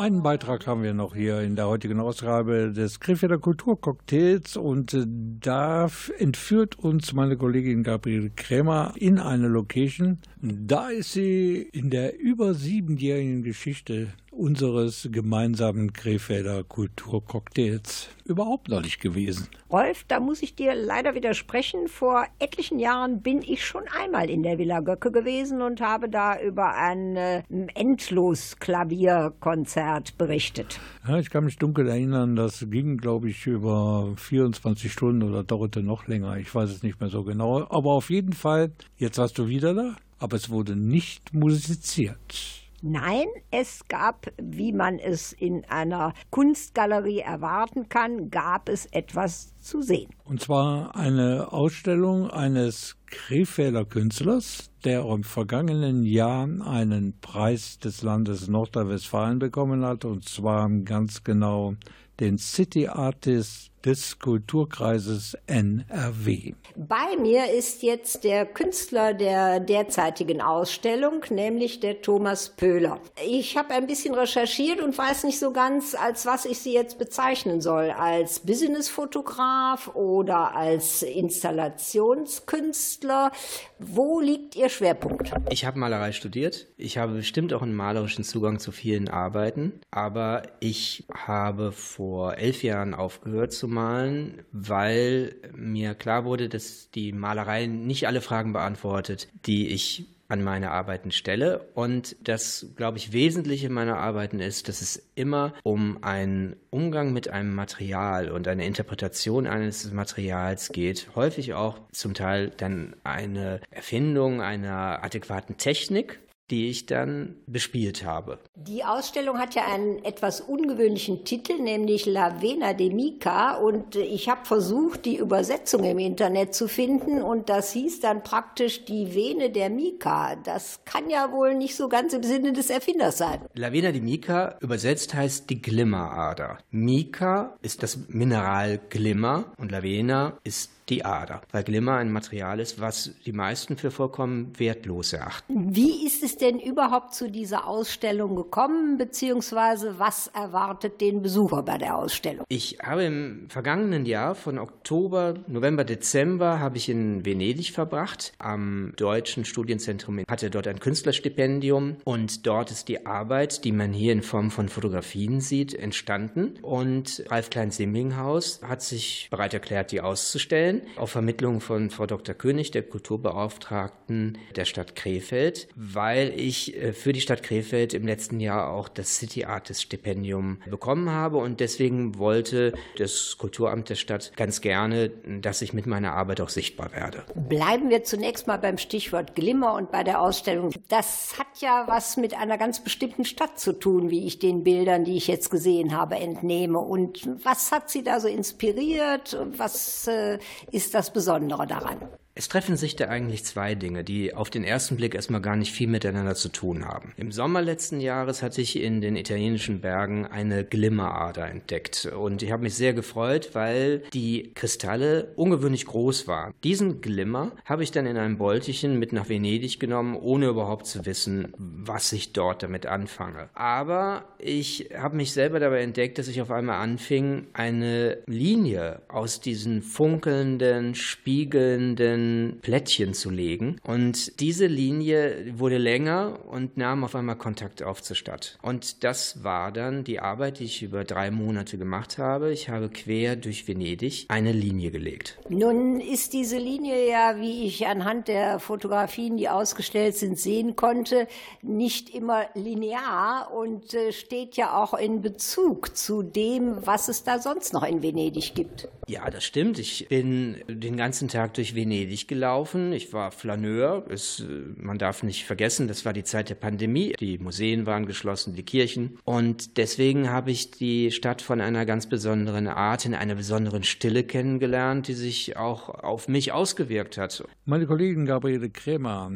Einen 0.08 0.24
Beitrag 0.24 0.68
haben 0.68 0.84
wir 0.84 0.94
noch 0.94 1.16
hier 1.16 1.42
in 1.42 1.58
der 1.58 1.68
heutigen 1.68 2.00
Ausgabe 2.00 2.72
des 2.72 3.02
Krefelder 3.02 3.40
Kulturcocktails 3.40 4.56
und 4.56 4.94
äh, 4.94 5.04
da 5.06 5.90
entführt 6.18 6.80
uns 6.80 7.12
meine 7.12 7.36
Kollegin 7.36 7.84
Gabriele 7.84 8.30
Krämer 8.30 8.94
in 8.96 9.20
eine 9.20 9.50
Location. 9.50 10.20
Da 10.42 10.88
ist 10.92 11.12
sie 11.12 11.58
in 11.74 11.90
der 11.90 12.18
über 12.18 12.54
siebenjährigen 12.54 13.44
Geschichte 13.44 14.08
unseres 14.32 15.08
gemeinsamen 15.12 15.92
Krefelder 15.94 16.64
Kulturcocktails 16.64 18.10
überhaupt 18.26 18.70
noch 18.70 18.82
nicht 18.82 19.00
gewesen. 19.00 19.48
Rolf, 19.72 20.04
da 20.08 20.20
muss 20.20 20.44
ich 20.44 20.56
dir 20.56 20.76
leider 20.76 21.16
widersprechen. 21.16 21.88
Vor 21.88 22.26
etlichen 22.40 22.80
Jahren 22.80 23.22
bin 23.22 23.42
ich 23.42 23.66
schon 23.66 23.84
einmal 24.00 24.30
in 24.30 24.44
der 24.44 24.58
Villa 24.58 24.82
Göcke 24.82 25.12
gewesen 25.12 25.62
und 25.62 25.80
habe 25.82 26.10
da 26.10 26.38
über 26.40 26.76
ein 26.76 27.16
äh, 27.16 27.44
Endlos-Klavierkonzert 27.74 30.18
berichtet. 30.18 30.80
Ja, 31.08 31.18
ich 31.18 31.30
kann 31.30 31.46
mich 31.46 31.58
dunkel 31.58 31.88
erinnern, 31.88 32.36
das 32.36 32.66
ging, 32.70 32.98
glaube 32.98 33.30
ich, 33.30 33.48
über 33.48 34.14
24 34.18 34.92
Stunden 34.92 35.24
oder 35.24 35.44
dauerte 35.44 35.82
noch 35.82 36.08
länger. 36.08 36.36
Ich 36.38 36.54
weiß 36.54 36.70
es 36.70 36.84
nicht 36.84 37.00
mehr 37.00 37.10
so 37.10 37.24
genau. 37.24 37.66
Aber 37.70 37.92
auf 37.92 38.10
jeden 38.10 38.34
Fall, 38.34 38.72
jetzt 38.98 39.18
warst 39.18 39.38
du 39.38 39.48
wieder 39.48 39.74
da, 39.74 39.96
aber 40.20 40.36
es 40.36 40.50
wurde 40.50 40.76
nicht 40.76 41.34
musiziert. 41.34 42.67
Nein, 42.84 43.26
es 43.50 43.88
gab, 43.88 44.28
wie 44.40 44.72
man 44.72 45.00
es 45.00 45.34
in 45.34 45.66
einer 45.66 46.14
Kunstgalerie 46.30 47.20
erwarten 47.20 47.90
kann, 47.90 48.30
gab 48.30 48.70
es 48.70 48.86
etwas 48.88 49.58
zu 49.58 49.82
sehen. 49.82 50.12
Und 50.26 50.42
zwar 50.42 50.96
eine 50.96 51.52
Ausstellung 51.52 52.30
eines 52.30 52.96
Krefelder 53.08 53.84
Künstlers, 53.84 54.70
der 54.84 55.06
im 55.06 55.24
vergangenen 55.24 56.04
Jahr 56.04 56.44
einen 56.44 57.20
Preis 57.20 57.80
des 57.80 58.04
Landes 58.04 58.48
Nordrhein-Westfalen 58.48 59.40
bekommen 59.40 59.84
hat, 59.84 60.06
und 60.06 60.26
zwar 60.26 60.70
ganz 60.86 61.24
genau 61.24 61.74
den 62.20 62.38
City 62.38 62.88
Artist 62.88 63.72
des 63.88 64.20
Kulturkreises 64.20 65.36
NRW. 65.48 66.54
Bei 66.76 67.16
mir 67.18 67.54
ist 67.54 67.82
jetzt 67.84 68.26
der 68.26 68.46
Künstler 68.46 69.14
der 69.14 69.62
derzeitigen 69.62 70.42
Ausstellung, 70.42 71.24
nämlich 71.30 71.80
der 71.80 72.02
Thomas 72.02 72.50
Pöhler. 72.50 73.00
Ich 73.26 73.56
habe 73.56 73.74
ein 73.74 73.88
bisschen 73.88 74.14
recherchiert 74.14 74.82
und 74.82 74.98
weiß 74.98 75.24
nicht 75.24 75.40
so 75.40 75.54
ganz, 75.54 75.96
als 75.96 76.26
was 76.26 76.44
ich 76.44 76.60
sie 76.60 76.74
jetzt 76.74 77.00
bezeichnen 77.00 77.62
soll. 77.62 77.92
Als 77.92 78.42
Businessfotograf 78.42 79.96
oder 79.96 80.54
als 80.54 81.02
Installationskünstler. 81.02 83.32
Wo 83.80 84.20
liegt 84.20 84.56
Ihr 84.56 84.70
Schwerpunkt? 84.70 85.32
Ich 85.52 85.66
habe 85.66 85.78
Malerei 85.78 86.12
studiert. 86.12 86.68
Ich 86.78 86.98
habe 86.98 87.14
bestimmt 87.14 87.54
auch 87.54 87.62
einen 87.62 87.76
malerischen 87.76 88.24
Zugang 88.24 88.60
zu 88.60 88.72
vielen 88.72 89.08
Arbeiten. 89.08 89.80
Aber 89.92 90.44
ich 90.60 91.06
habe 91.14 91.72
vor 91.72 92.38
elf 92.38 92.64
Jahren 92.64 92.96
aufgehört 92.96 93.54
zu 93.54 93.68
malen, 93.68 94.44
weil 94.52 95.36
mir 95.54 95.94
klar 95.94 96.26
wurde, 96.26 96.50
dass 96.50 96.90
die 96.90 97.12
Malerei 97.12 97.68
nicht 97.68 98.08
alle 98.08 98.22
Fragen 98.22 98.54
beantwortet, 98.54 99.28
die 99.46 99.68
ich 99.68 100.17
an 100.28 100.44
meine 100.44 100.72
Arbeiten 100.72 101.12
stelle. 101.12 101.70
Und 101.74 102.16
das, 102.22 102.68
glaube 102.76 102.98
ich, 102.98 103.14
Wesentliche 103.14 103.70
meiner 103.70 103.98
Arbeiten 103.98 104.40
ist, 104.40 104.68
dass 104.68 104.82
es 104.82 105.10
immer 105.16 105.54
um 105.64 106.04
einen 106.04 106.56
Umgang 106.70 107.14
mit 107.14 107.30
einem 107.30 107.56
Material 107.56 108.30
und 108.30 108.48
eine 108.48 108.66
Interpretation 108.66 109.48
eines 109.48 109.92
Materials 109.92 110.70
geht. 110.70 111.08
Häufig 111.16 111.54
auch 111.54 111.80
zum 111.92 112.14
Teil 112.14 112.52
dann 112.58 112.96
eine 113.04 113.62
Erfindung 113.72 114.42
einer 114.42 115.04
adäquaten 115.04 115.58
Technik 115.58 116.20
die 116.50 116.70
ich 116.70 116.86
dann 116.86 117.36
bespielt 117.46 118.06
habe. 118.06 118.40
Die 118.56 118.84
Ausstellung 118.84 119.38
hat 119.38 119.56
ja 119.56 119.66
einen 119.66 120.04
etwas 120.06 120.40
ungewöhnlichen 120.42 121.26
Titel, 121.26 121.60
nämlich 121.60 122.06
La 122.06 122.42
Vena 122.42 122.74
de 122.74 122.94
Mica. 122.94 123.56
Und 123.56 123.96
ich 123.96 124.30
habe 124.30 124.46
versucht, 124.46 125.06
die 125.06 125.18
Übersetzung 125.18 125.84
im 125.84 126.00
Internet 126.00 126.56
zu 126.56 126.68
finden. 126.68 127.22
Und 127.22 127.50
das 127.50 127.74
hieß 127.74 128.00
dann 128.00 128.24
praktisch 128.24 128.86
die 128.86 129.14
Vene 129.14 129.50
der 129.50 129.70
Mica. 129.70 130.36
Das 130.38 130.80
kann 130.86 131.10
ja 131.10 131.32
wohl 131.32 131.54
nicht 131.56 131.76
so 131.76 131.90
ganz 131.90 132.14
im 132.14 132.24
Sinne 132.24 132.54
des 132.54 132.70
Erfinders 132.70 133.18
sein. 133.18 133.42
La 133.54 133.74
Vena 133.74 133.92
di 133.92 134.02
Mica 134.02 134.58
übersetzt 134.62 135.14
heißt 135.14 135.50
die 135.50 135.62
Glimmerader. 135.62 136.60
Mica 136.72 137.58
ist 137.62 137.84
das 137.84 138.08
Mineral 138.08 138.80
Glimmer 138.90 139.52
und 139.58 139.72
La 139.72 139.84
Vena 139.84 140.38
ist 140.44 140.72
die 140.90 141.04
Ader, 141.04 141.42
weil 141.52 141.64
Glimmer 141.64 141.98
ein 141.98 142.12
Material 142.12 142.60
ist, 142.60 142.80
was 142.80 143.12
die 143.26 143.34
meisten 143.34 143.78
für 143.78 143.92
vollkommen 143.92 144.54
wertlos 144.58 145.14
erachten. 145.14 145.76
Wie 145.76 146.06
ist 146.06 146.24
es 146.24 146.38
denn 146.38 146.60
überhaupt 146.60 147.14
zu 147.14 147.30
dieser 147.30 147.68
Ausstellung 147.68 148.36
gekommen, 148.36 148.98
beziehungsweise 148.98 150.00
was 150.00 150.28
erwartet 150.28 151.02
den 151.02 151.22
Besucher 151.22 151.64
bei 151.64 151.78
der 151.78 151.98
Ausstellung? 151.98 152.46
Ich 152.50 152.78
habe 152.82 153.04
im 153.04 153.48
vergangenen 153.50 154.06
Jahr 154.06 154.36
von 154.36 154.58
Oktober, 154.58 155.36
November, 155.48 155.84
Dezember 155.84 156.60
habe 156.60 156.78
ich 156.78 156.90
in 156.90 157.26
Venedig 157.26 157.72
verbracht. 157.72 158.34
Am 158.40 158.94
Deutschen 158.96 159.46
Studienzentrum 159.46 160.22
hatte 160.28 160.50
dort 160.50 160.68
ein 160.68 160.80
Künstlerstipendium 160.80 161.98
und 162.04 162.48
dort 162.48 162.72
ist 162.72 162.88
die 162.88 163.06
Arbeit, 163.06 163.64
die 163.66 163.72
man 163.72 163.92
hier 163.94 164.14
in 164.14 164.22
Form 164.22 164.52
von 164.52 164.70
Fotografien 164.70 165.42
sieht, 165.42 165.74
entstanden. 165.74 166.58
Und 166.62 167.24
Ralf 167.28 167.50
Klein-Simlinghaus 167.50 168.62
hat 168.64 168.82
sich 168.82 169.28
bereit 169.30 169.54
erklärt, 169.54 169.92
die 169.92 170.02
auszustellen 170.02 170.77
auf 170.96 171.12
Vermittlung 171.12 171.62
von 171.62 171.90
Frau 171.90 172.06
Dr. 172.06 172.36
König, 172.36 172.72
der 172.72 172.84
Kulturbeauftragten 172.84 174.38
der 174.56 174.66
Stadt 174.66 174.96
Krefeld, 174.96 175.68
weil 175.76 176.34
ich 176.36 176.76
äh, 176.76 176.94
für 176.94 177.14
die 177.14 177.22
Stadt 177.22 177.44
Krefeld 177.44 177.94
im 177.94 178.06
letzten 178.06 178.40
Jahr 178.40 178.72
auch 178.72 178.90
das 178.90 179.18
City 179.18 179.46
Artist 179.46 179.84
Stipendium 179.84 180.60
bekommen 180.70 181.10
habe 181.10 181.38
und 181.38 181.60
deswegen 181.60 182.18
wollte 182.18 182.74
das 182.98 183.38
Kulturamt 183.38 183.90
der 183.90 183.96
Stadt 183.96 184.32
ganz 184.36 184.62
gerne, 184.62 185.10
dass 185.10 185.62
ich 185.62 185.74
mit 185.74 185.86
meiner 185.86 186.14
Arbeit 186.14 186.42
auch 186.42 186.50
sichtbar 186.50 186.92
werde. 186.94 187.24
Bleiben 187.36 187.90
wir 187.90 188.04
zunächst 188.04 188.48
mal 188.48 188.58
beim 188.58 188.78
Stichwort 188.78 189.36
Glimmer 189.36 189.74
und 189.76 189.92
bei 189.92 190.04
der 190.04 190.22
Ausstellung. 190.22 190.72
Das 190.88 191.38
hat 191.38 191.48
ja 191.60 191.84
was 191.88 192.18
mit 192.18 192.34
einer 192.36 192.58
ganz 192.58 192.84
bestimmten 192.84 193.26
Stadt 193.26 193.60
zu 193.60 193.74
tun, 193.74 194.10
wie 194.10 194.26
ich 194.26 194.40
den 194.40 194.64
Bildern, 194.64 195.04
die 195.04 195.18
ich 195.18 195.28
jetzt 195.28 195.50
gesehen 195.50 195.96
habe, 195.96 196.16
entnehme. 196.16 196.80
Und 196.80 197.28
was 197.44 197.72
hat 197.72 197.90
Sie 197.90 198.04
da 198.04 198.20
so 198.20 198.28
inspiriert? 198.28 199.38
Was 199.58 200.08
äh, 200.08 200.40
ist 200.72 200.94
das 200.94 201.12
Besondere 201.12 201.66
daran? 201.68 202.10
Es 202.38 202.50
treffen 202.50 202.78
sich 202.78 202.96
da 202.96 203.08
eigentlich 203.08 203.44
zwei 203.46 203.74
Dinge, 203.74 204.04
die 204.04 204.36
auf 204.36 204.52
den 204.52 204.64
ersten 204.64 204.96
Blick 204.96 205.16
erstmal 205.16 205.42
gar 205.42 205.56
nicht 205.56 205.72
viel 205.72 205.88
miteinander 205.88 206.36
zu 206.36 206.50
tun 206.50 206.86
haben. 206.86 207.14
Im 207.18 207.32
Sommer 207.32 207.64
letzten 207.64 208.00
Jahres 208.00 208.44
hatte 208.44 208.62
ich 208.62 208.80
in 208.80 209.02
den 209.02 209.16
italienischen 209.16 209.82
Bergen 209.82 210.28
eine 210.28 210.64
Glimmerader 210.64 211.50
entdeckt 211.50 212.06
und 212.06 212.44
ich 212.44 212.52
habe 212.52 212.62
mich 212.62 212.76
sehr 212.76 212.94
gefreut, 212.94 213.50
weil 213.54 214.04
die 214.14 214.52
Kristalle 214.54 215.34
ungewöhnlich 215.36 215.88
groß 215.88 216.28
waren. 216.28 216.54
Diesen 216.64 217.02
Glimmer 217.02 217.54
habe 217.66 217.82
ich 217.82 217.90
dann 217.90 218.06
in 218.06 218.18
einem 218.18 218.38
Beutelchen 218.38 219.00
mit 219.00 219.14
nach 219.14 219.30
Venedig 219.30 219.80
genommen, 219.80 220.16
ohne 220.16 220.46
überhaupt 220.46 220.86
zu 220.86 221.08
wissen, 221.08 221.52
was 221.58 222.12
ich 222.12 222.34
dort 222.34 222.62
damit 222.62 222.86
anfange. 222.86 223.50
Aber 223.56 224.26
ich 224.38 224.90
habe 224.96 225.16
mich 225.16 225.34
selber 225.34 225.60
dabei 225.60 225.82
entdeckt, 225.82 226.20
dass 226.20 226.28
ich 226.28 226.40
auf 226.40 226.52
einmal 226.52 226.82
anfing, 226.82 227.48
eine 227.54 228.20
Linie 228.28 229.02
aus 229.08 229.42
diesen 229.42 229.82
funkelnden, 229.82 230.94
spiegelnden 230.94 232.27
Plättchen 232.62 233.14
zu 233.14 233.30
legen. 233.30 233.80
Und 233.84 234.40
diese 234.40 234.68
Linie 234.68 235.58
wurde 235.58 235.78
länger 235.78 236.40
und 236.48 236.78
nahm 236.78 237.04
auf 237.04 237.16
einmal 237.16 237.38
Kontakt 237.38 237.84
auf 237.84 238.02
zur 238.02 238.16
Stadt. 238.16 238.58
Und 238.62 239.04
das 239.04 239.44
war 239.44 239.72
dann 239.72 240.04
die 240.04 240.20
Arbeit, 240.20 240.60
die 240.60 240.66
ich 240.66 240.84
über 240.84 241.04
drei 241.04 241.32
Monate 241.32 241.78
gemacht 241.78 242.18
habe. 242.18 242.52
Ich 242.52 242.70
habe 242.70 242.90
quer 242.90 243.36
durch 243.36 243.68
Venedig 243.68 244.26
eine 244.30 244.52
Linie 244.52 244.92
gelegt. 244.92 245.38
Nun 245.50 246.00
ist 246.00 246.34
diese 246.34 246.58
Linie 246.58 247.08
ja, 247.08 247.38
wie 247.40 247.66
ich 247.66 247.86
anhand 247.88 248.28
der 248.28 248.60
Fotografien, 248.60 249.38
die 249.38 249.50
ausgestellt 249.50 250.16
sind, 250.16 250.40
sehen 250.40 250.76
konnte, 250.76 251.28
nicht 251.62 252.10
immer 252.10 252.48
linear 252.56 253.52
und 253.54 253.94
äh, 253.94 254.12
steht 254.12 254.56
ja 254.58 254.82
auch 254.82 254.94
in 254.94 255.22
Bezug 255.22 255.96
zu 255.96 256.24
dem, 256.24 256.86
was 256.86 257.08
es 257.08 257.24
da 257.24 257.40
sonst 257.40 257.74
noch 257.74 257.84
in 257.84 258.02
Venedig 258.02 258.56
gibt. 258.56 258.90
Ja, 259.08 259.30
das 259.30 259.46
stimmt. 259.46 259.80
Ich 259.80 260.08
bin 260.10 260.58
den 260.68 260.98
ganzen 260.98 261.28
Tag 261.28 261.54
durch 261.54 261.76
Venedig 261.76 262.17
gelaufen. 262.26 262.92
Ich 262.94 263.14
war 263.14 263.30
Flaneur. 263.30 264.04
Es, 264.10 264.44
man 264.76 264.98
darf 264.98 265.22
nicht 265.22 265.46
vergessen, 265.46 265.88
das 265.88 266.06
war 266.06 266.14
die 266.14 266.24
Zeit 266.24 266.50
der 266.50 266.56
Pandemie. 266.56 267.14
Die 267.20 267.38
Museen 267.38 267.86
waren 267.86 268.08
geschlossen, 268.08 268.56
die 268.56 268.64
Kirchen. 268.64 269.20
Und 269.26 269.78
deswegen 269.78 270.32
habe 270.32 270.50
ich 270.50 270.72
die 270.72 271.12
Stadt 271.12 271.44
von 271.44 271.62
einer 271.62 271.86
ganz 271.86 272.10
besonderen 272.10 272.68
Art, 272.68 273.06
in 273.06 273.14
einer 273.14 273.36
besonderen 273.36 273.84
Stille 273.84 274.24
kennengelernt, 274.24 275.08
die 275.08 275.14
sich 275.14 275.58
auch 275.58 275.90
auf 275.90 276.28
mich 276.28 276.52
ausgewirkt 276.52 277.18
hat. 277.18 277.44
Meine 277.66 277.86
Kollegin 277.86 278.26
Gabriele 278.26 278.70
Krämer 278.70 279.32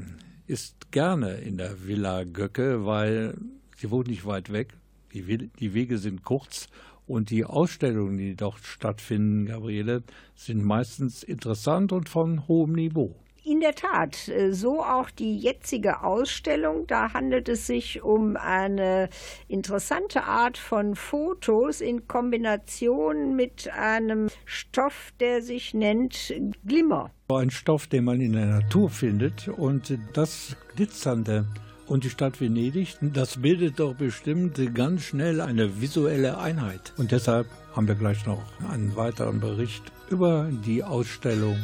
ist 0.48 0.92
gerne 0.92 1.36
in 1.36 1.58
der 1.58 1.86
Villa 1.86 2.24
Göcke, 2.24 2.86
weil 2.86 3.36
sie 3.78 3.92
wohnt 3.92 4.08
nicht 4.08 4.26
weit 4.26 4.52
weg. 4.52 4.74
Die 5.14 5.74
Wege 5.74 5.98
sind 5.98 6.24
kurz 6.24 6.68
und 7.08 7.30
die 7.30 7.46
Ausstellungen, 7.46 8.18
die 8.18 8.36
dort 8.36 8.60
stattfinden, 8.60 9.46
Gabriele, 9.46 10.04
sind 10.36 10.64
meistens 10.64 11.24
interessant 11.24 11.92
und 11.92 12.10
von 12.10 12.48
hohem 12.48 12.74
Niveau. 12.74 13.16
In 13.44 13.60
der 13.60 13.74
Tat, 13.74 14.28
äh, 14.28 14.54
so 14.54 14.84
auch 14.84 15.10
die 15.10 15.36
jetzige 15.36 16.04
Ausstellung. 16.04 16.86
Da 16.86 17.14
handelt 17.14 17.50
es 17.50 17.66
sich 17.66 18.04
um 18.04 18.38
eine 18.38 19.10
interessante 19.48 20.26
Art 20.26 20.60
von 20.60 20.96
Fotos 20.96 21.82
in 21.82 22.08
Kombination 22.08 23.36
mit 23.36 23.68
einem 23.74 24.30
Stoff, 24.46 25.12
der 25.20 25.42
sich 25.42 25.74
nennt 25.74 26.32
Glimmer. 26.68 27.10
Ein 27.30 27.50
Stoff, 27.50 27.88
den 27.88 28.04
man 28.04 28.22
in 28.22 28.34
der 28.34 28.46
Natur 28.46 28.92
findet 28.92 29.48
und 29.48 29.98
das 30.14 30.56
Glitzernde 30.76 31.48
und 31.92 32.06
die 32.06 32.10
Stadt 32.10 32.40
Venedig, 32.40 32.96
das 33.02 33.42
bildet 33.42 33.82
doch 33.82 33.94
bestimmt 33.94 34.58
ganz 34.74 35.04
schnell 35.04 35.42
eine 35.42 35.82
visuelle 35.82 36.38
Einheit. 36.38 36.94
Und 36.96 37.12
deshalb 37.12 37.48
haben 37.76 37.86
wir 37.86 37.96
gleich 37.96 38.26
noch 38.26 38.42
einen 38.72 38.96
weiteren 38.96 39.42
Bericht 39.42 39.84
über 40.10 40.48
die 40.66 40.86
Ausstellung 40.86 41.58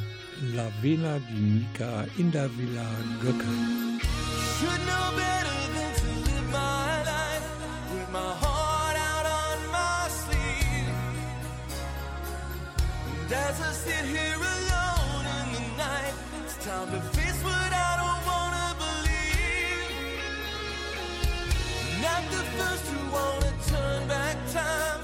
La 0.54 0.68
Vena 0.82 1.20
di 1.30 1.40
Mica 1.40 2.06
in 2.18 2.30
der 2.32 2.50
Villa 2.58 2.86
Göcke. 3.22 3.46
As 13.30 13.62
I 13.62 13.72
sit 13.72 14.06
here 14.06 14.36
alone 14.36 15.26
in 15.40 15.48
the 15.54 15.78
night, 15.78 16.14
it's 16.44 16.58
time 16.66 16.90
to 16.92 17.02
face 17.16 17.27
I'm 22.18 22.26
the 22.30 22.44
first 22.58 22.86
to 22.88 22.98
wanna 23.14 23.54
turn 23.68 24.08
back 24.08 24.38
time, 24.52 24.97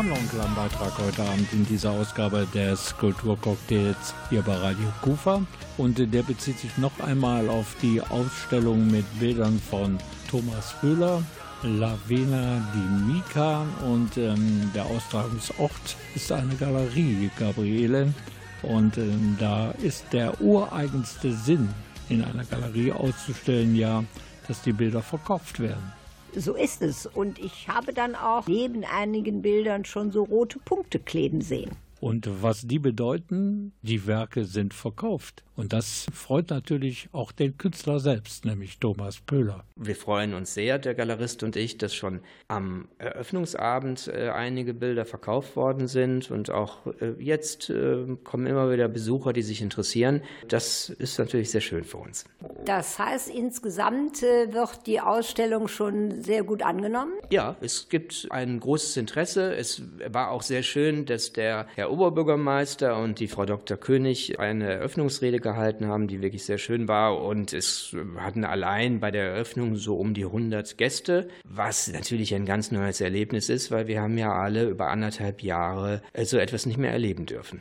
haben 0.00 0.08
noch 0.08 0.16
einen 0.16 0.30
kleinen 0.30 0.54
Beitrag 0.54 0.96
heute 0.96 1.22
Abend 1.24 1.52
in 1.52 1.66
dieser 1.66 1.90
Ausgabe 1.90 2.48
des 2.54 2.96
Kulturcocktails 2.96 4.14
hier 4.30 4.40
bei 4.40 4.54
Radio 4.54 4.86
Kufa. 5.02 5.42
Und 5.76 5.98
der 5.98 6.22
bezieht 6.22 6.58
sich 6.58 6.78
noch 6.78 6.98
einmal 7.00 7.50
auf 7.50 7.76
die 7.82 8.00
Ausstellung 8.00 8.90
mit 8.90 9.04
Bildern 9.20 9.60
von 9.60 9.98
Thomas 10.30 10.74
Böhler, 10.80 11.22
Lavena 11.62 12.66
di 12.72 13.12
Mica 13.12 13.66
und 13.86 14.16
ähm, 14.16 14.70
der 14.74 14.86
Austragungsort 14.86 15.96
ist 16.14 16.32
eine 16.32 16.54
Galerie, 16.54 17.30
Gabriele. 17.38 18.14
Und 18.62 18.96
ähm, 18.96 19.36
da 19.38 19.72
ist 19.82 20.06
der 20.14 20.40
ureigenste 20.40 21.34
Sinn, 21.34 21.68
in 22.08 22.24
einer 22.24 22.46
Galerie 22.46 22.92
auszustellen, 22.92 23.76
ja, 23.76 24.02
dass 24.48 24.62
die 24.62 24.72
Bilder 24.72 25.02
verkauft 25.02 25.60
werden. 25.60 25.99
So 26.36 26.54
ist 26.54 26.82
es. 26.82 27.06
Und 27.06 27.38
ich 27.38 27.68
habe 27.68 27.92
dann 27.92 28.14
auch 28.14 28.46
neben 28.46 28.84
einigen 28.84 29.42
Bildern 29.42 29.84
schon 29.84 30.12
so 30.12 30.22
rote 30.22 30.58
Punkte 30.60 30.98
kleben 30.98 31.40
sehen. 31.40 31.70
Und 32.00 32.42
was 32.42 32.62
die 32.62 32.78
bedeuten, 32.78 33.72
die 33.82 34.06
Werke 34.06 34.46
sind 34.46 34.72
verkauft. 34.72 35.44
Und 35.54 35.74
das 35.74 36.06
freut 36.14 36.48
natürlich 36.48 37.10
auch 37.12 37.32
den 37.32 37.58
Künstler 37.58 38.00
selbst, 38.00 38.46
nämlich 38.46 38.78
Thomas 38.78 39.20
Pöhler. 39.20 39.64
Wir 39.76 39.94
freuen 39.94 40.32
uns 40.32 40.54
sehr, 40.54 40.78
der 40.78 40.94
Galerist 40.94 41.42
und 41.42 41.54
ich, 41.54 41.76
dass 41.76 41.94
schon 41.94 42.20
am 42.48 42.88
Eröffnungsabend 42.96 44.08
äh, 44.08 44.30
einige 44.30 44.72
Bilder 44.72 45.04
verkauft 45.04 45.56
worden 45.56 45.86
sind. 45.86 46.30
Und 46.30 46.50
auch 46.50 46.86
äh, 47.02 47.12
jetzt 47.18 47.68
äh, 47.68 48.06
kommen 48.24 48.46
immer 48.46 48.72
wieder 48.72 48.88
Besucher, 48.88 49.34
die 49.34 49.42
sich 49.42 49.60
interessieren. 49.60 50.22
Das 50.48 50.88
ist 50.88 51.18
natürlich 51.18 51.50
sehr 51.50 51.60
schön 51.60 51.84
für 51.84 51.98
uns. 51.98 52.24
Das 52.64 52.98
heißt, 52.98 53.28
insgesamt 53.28 54.22
wird 54.22 54.86
die 54.86 55.00
Ausstellung 55.00 55.68
schon 55.68 56.22
sehr 56.22 56.42
gut 56.42 56.62
angenommen. 56.62 57.12
Ja, 57.30 57.56
es 57.60 57.90
gibt 57.90 58.28
ein 58.30 58.60
großes 58.60 58.96
Interesse. 58.96 59.54
Es 59.54 59.82
war 60.08 60.30
auch 60.30 60.40
sehr 60.40 60.62
schön, 60.62 61.04
dass 61.04 61.34
der 61.34 61.66
Herr 61.74 61.89
Oberbürgermeister 61.90 62.98
und 62.98 63.20
die 63.20 63.28
Frau 63.28 63.44
Dr. 63.44 63.76
König 63.76 64.38
eine 64.38 64.72
Eröffnungsrede 64.72 65.40
gehalten 65.40 65.86
haben, 65.86 66.08
die 66.08 66.22
wirklich 66.22 66.44
sehr 66.44 66.58
schön 66.58 66.88
war. 66.88 67.22
Und 67.22 67.52
es 67.52 67.94
hatten 68.18 68.44
allein 68.44 69.00
bei 69.00 69.10
der 69.10 69.24
Eröffnung 69.24 69.76
so 69.76 69.96
um 69.96 70.14
die 70.14 70.24
100 70.24 70.78
Gäste, 70.78 71.28
was 71.44 71.92
natürlich 71.92 72.34
ein 72.34 72.46
ganz 72.46 72.70
neues 72.70 73.00
Erlebnis 73.00 73.48
ist, 73.48 73.70
weil 73.70 73.86
wir 73.86 74.00
haben 74.00 74.18
ja 74.18 74.32
alle 74.32 74.68
über 74.68 74.88
anderthalb 74.88 75.42
Jahre 75.42 76.02
so 76.22 76.38
etwas 76.38 76.66
nicht 76.66 76.78
mehr 76.78 76.92
erleben 76.92 77.26
dürfen. 77.26 77.60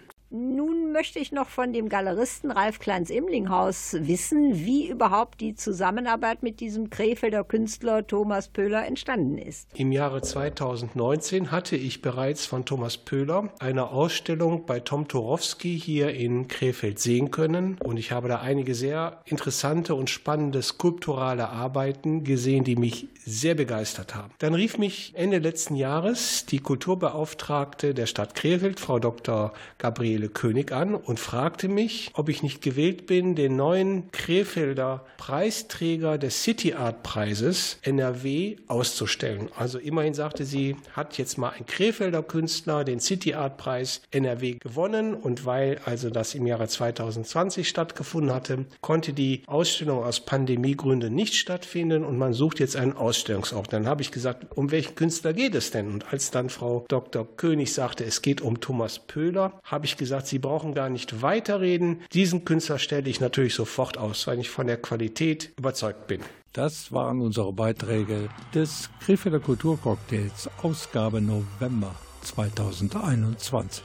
Möchte 0.99 1.19
ich 1.19 1.31
noch 1.31 1.47
von 1.47 1.71
dem 1.71 1.87
Galeristen 1.87 2.51
Ralf 2.51 2.79
Kleins-Imlinghaus 2.79 3.95
wissen, 4.01 4.65
wie 4.65 4.89
überhaupt 4.89 5.39
die 5.39 5.55
Zusammenarbeit 5.55 6.43
mit 6.43 6.59
diesem 6.59 6.89
Krefelder 6.89 7.45
Künstler 7.45 8.05
Thomas 8.05 8.49
Pöhler 8.49 8.85
entstanden 8.85 9.37
ist. 9.37 9.69
Im 9.75 9.93
Jahre 9.93 10.21
2019 10.21 11.51
hatte 11.51 11.77
ich 11.77 12.01
bereits 12.01 12.45
von 12.45 12.65
Thomas 12.65 12.97
Pöhler 12.97 13.47
eine 13.59 13.91
Ausstellung 13.91 14.65
bei 14.65 14.81
Tom 14.81 15.07
Torowski 15.07 15.79
hier 15.79 16.13
in 16.13 16.49
Krefeld 16.49 16.99
sehen 16.99 17.31
können 17.31 17.77
und 17.81 17.95
ich 17.95 18.11
habe 18.11 18.27
da 18.27 18.41
einige 18.41 18.75
sehr 18.75 19.21
interessante 19.23 19.95
und 19.95 20.09
spannende 20.09 20.61
skulpturale 20.61 21.47
Arbeiten 21.47 22.25
gesehen, 22.25 22.65
die 22.65 22.75
mich 22.75 23.07
sehr 23.23 23.55
begeistert 23.55 24.15
haben. 24.15 24.33
Dann 24.39 24.53
rief 24.53 24.77
mich 24.77 25.13
Ende 25.15 25.37
letzten 25.37 25.75
Jahres 25.75 26.45
die 26.45 26.59
Kulturbeauftragte 26.59 27.93
der 27.93 28.05
Stadt 28.05 28.35
Krefeld, 28.35 28.81
Frau 28.81 28.99
Dr. 28.99 29.53
Gabriele 29.77 30.27
König, 30.27 30.73
an 30.73 30.88
und 30.95 31.19
fragte 31.19 31.67
mich, 31.67 32.11
ob 32.13 32.29
ich 32.29 32.43
nicht 32.43 32.61
gewillt 32.61 33.07
bin, 33.07 33.35
den 33.35 33.55
neuen 33.55 34.11
Krefelder 34.11 35.05
Preisträger 35.17 36.17
des 36.17 36.43
City 36.43 36.73
Art 36.73 37.03
Preises 37.03 37.77
NRW 37.81 38.57
auszustellen. 38.67 39.49
Also 39.55 39.79
immerhin 39.79 40.13
sagte 40.13 40.45
sie, 40.45 40.75
hat 40.93 41.17
jetzt 41.17 41.37
mal 41.37 41.49
ein 41.49 41.65
Krefelder 41.65 42.23
Künstler 42.23 42.83
den 42.83 42.99
City 42.99 43.33
Art 43.33 43.57
Preis 43.57 44.01
NRW 44.11 44.55
gewonnen 44.59 45.13
und 45.13 45.45
weil 45.45 45.79
also 45.85 46.09
das 46.09 46.35
im 46.35 46.47
Jahre 46.47 46.67
2020 46.67 47.67
stattgefunden 47.67 48.33
hatte, 48.33 48.65
konnte 48.81 49.13
die 49.13 49.43
Ausstellung 49.47 50.03
aus 50.03 50.21
Pandemiegründen 50.21 51.13
nicht 51.13 51.35
stattfinden 51.35 52.03
und 52.03 52.17
man 52.17 52.33
sucht 52.33 52.59
jetzt 52.59 52.75
einen 52.75 52.93
Ausstellungsort. 52.93 53.71
Dann 53.73 53.87
habe 53.87 54.01
ich 54.01 54.11
gesagt, 54.11 54.47
um 54.55 54.71
welchen 54.71 54.95
Künstler 54.95 55.33
geht 55.33 55.55
es 55.55 55.71
denn? 55.71 55.91
Und 55.91 56.11
als 56.11 56.31
dann 56.31 56.49
Frau 56.49 56.85
Dr. 56.87 57.27
König 57.37 57.73
sagte, 57.73 58.03
es 58.05 58.21
geht 58.21 58.41
um 58.41 58.59
Thomas 58.59 58.99
Pöhler, 58.99 59.59
habe 59.63 59.85
ich 59.85 59.97
gesagt, 59.97 60.27
Sie 60.27 60.39
brauchen 60.39 60.68
gar 60.73 60.89
nicht 60.89 61.21
weiterreden. 61.21 62.01
Diesen 62.13 62.45
Künstler 62.45 62.79
stelle 62.79 63.09
ich 63.09 63.19
natürlich 63.19 63.53
sofort 63.53 63.97
aus, 63.97 64.27
weil 64.27 64.39
ich 64.39 64.49
von 64.49 64.67
der 64.67 64.77
Qualität 64.77 65.51
überzeugt 65.57 66.07
bin. 66.07 66.21
Das 66.53 66.91
waren 66.91 67.21
unsere 67.21 67.53
Beiträge 67.53 68.29
des 68.55 68.89
Krefelder 68.99 69.39
Kulturcocktails, 69.39 70.49
Ausgabe 70.63 71.21
November 71.21 71.93
2021. 72.21 73.83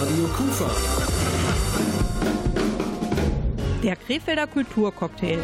Radio 0.00 0.24
Kufa. 0.36 0.70
Der 3.82 3.96
Krefelder 3.96 4.46
Kulturcocktail. 4.46 5.38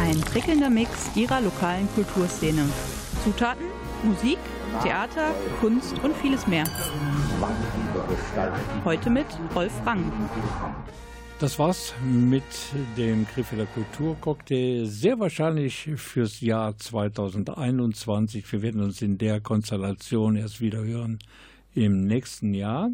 Ein 0.00 0.20
prickelnder 0.20 0.70
Mix 0.70 1.10
ihrer 1.14 1.40
lokalen 1.40 1.88
Kulturszene. 1.94 2.64
Zutaten, 3.24 3.66
Musik, 4.02 4.38
Theater, 4.82 5.34
Kunst 5.60 5.98
und 6.02 6.16
vieles 6.16 6.46
mehr. 6.46 6.64
Heute 8.84 9.10
mit 9.10 9.26
Rolf 9.54 9.72
Rang. 9.84 10.10
Das 11.38 11.58
war's 11.58 11.94
mit 12.04 12.44
dem 12.96 13.26
Krefelder 13.26 13.66
Kulturcocktail. 13.66 14.86
Sehr 14.86 15.18
wahrscheinlich 15.18 15.90
fürs 15.96 16.40
Jahr 16.40 16.76
2021. 16.76 18.50
Wir 18.52 18.62
werden 18.62 18.82
uns 18.82 19.02
in 19.02 19.18
der 19.18 19.40
Konstellation 19.40 20.36
erst 20.36 20.60
wieder 20.60 20.84
hören 20.84 21.18
im 21.74 22.06
nächsten 22.06 22.54
Jahr. 22.54 22.90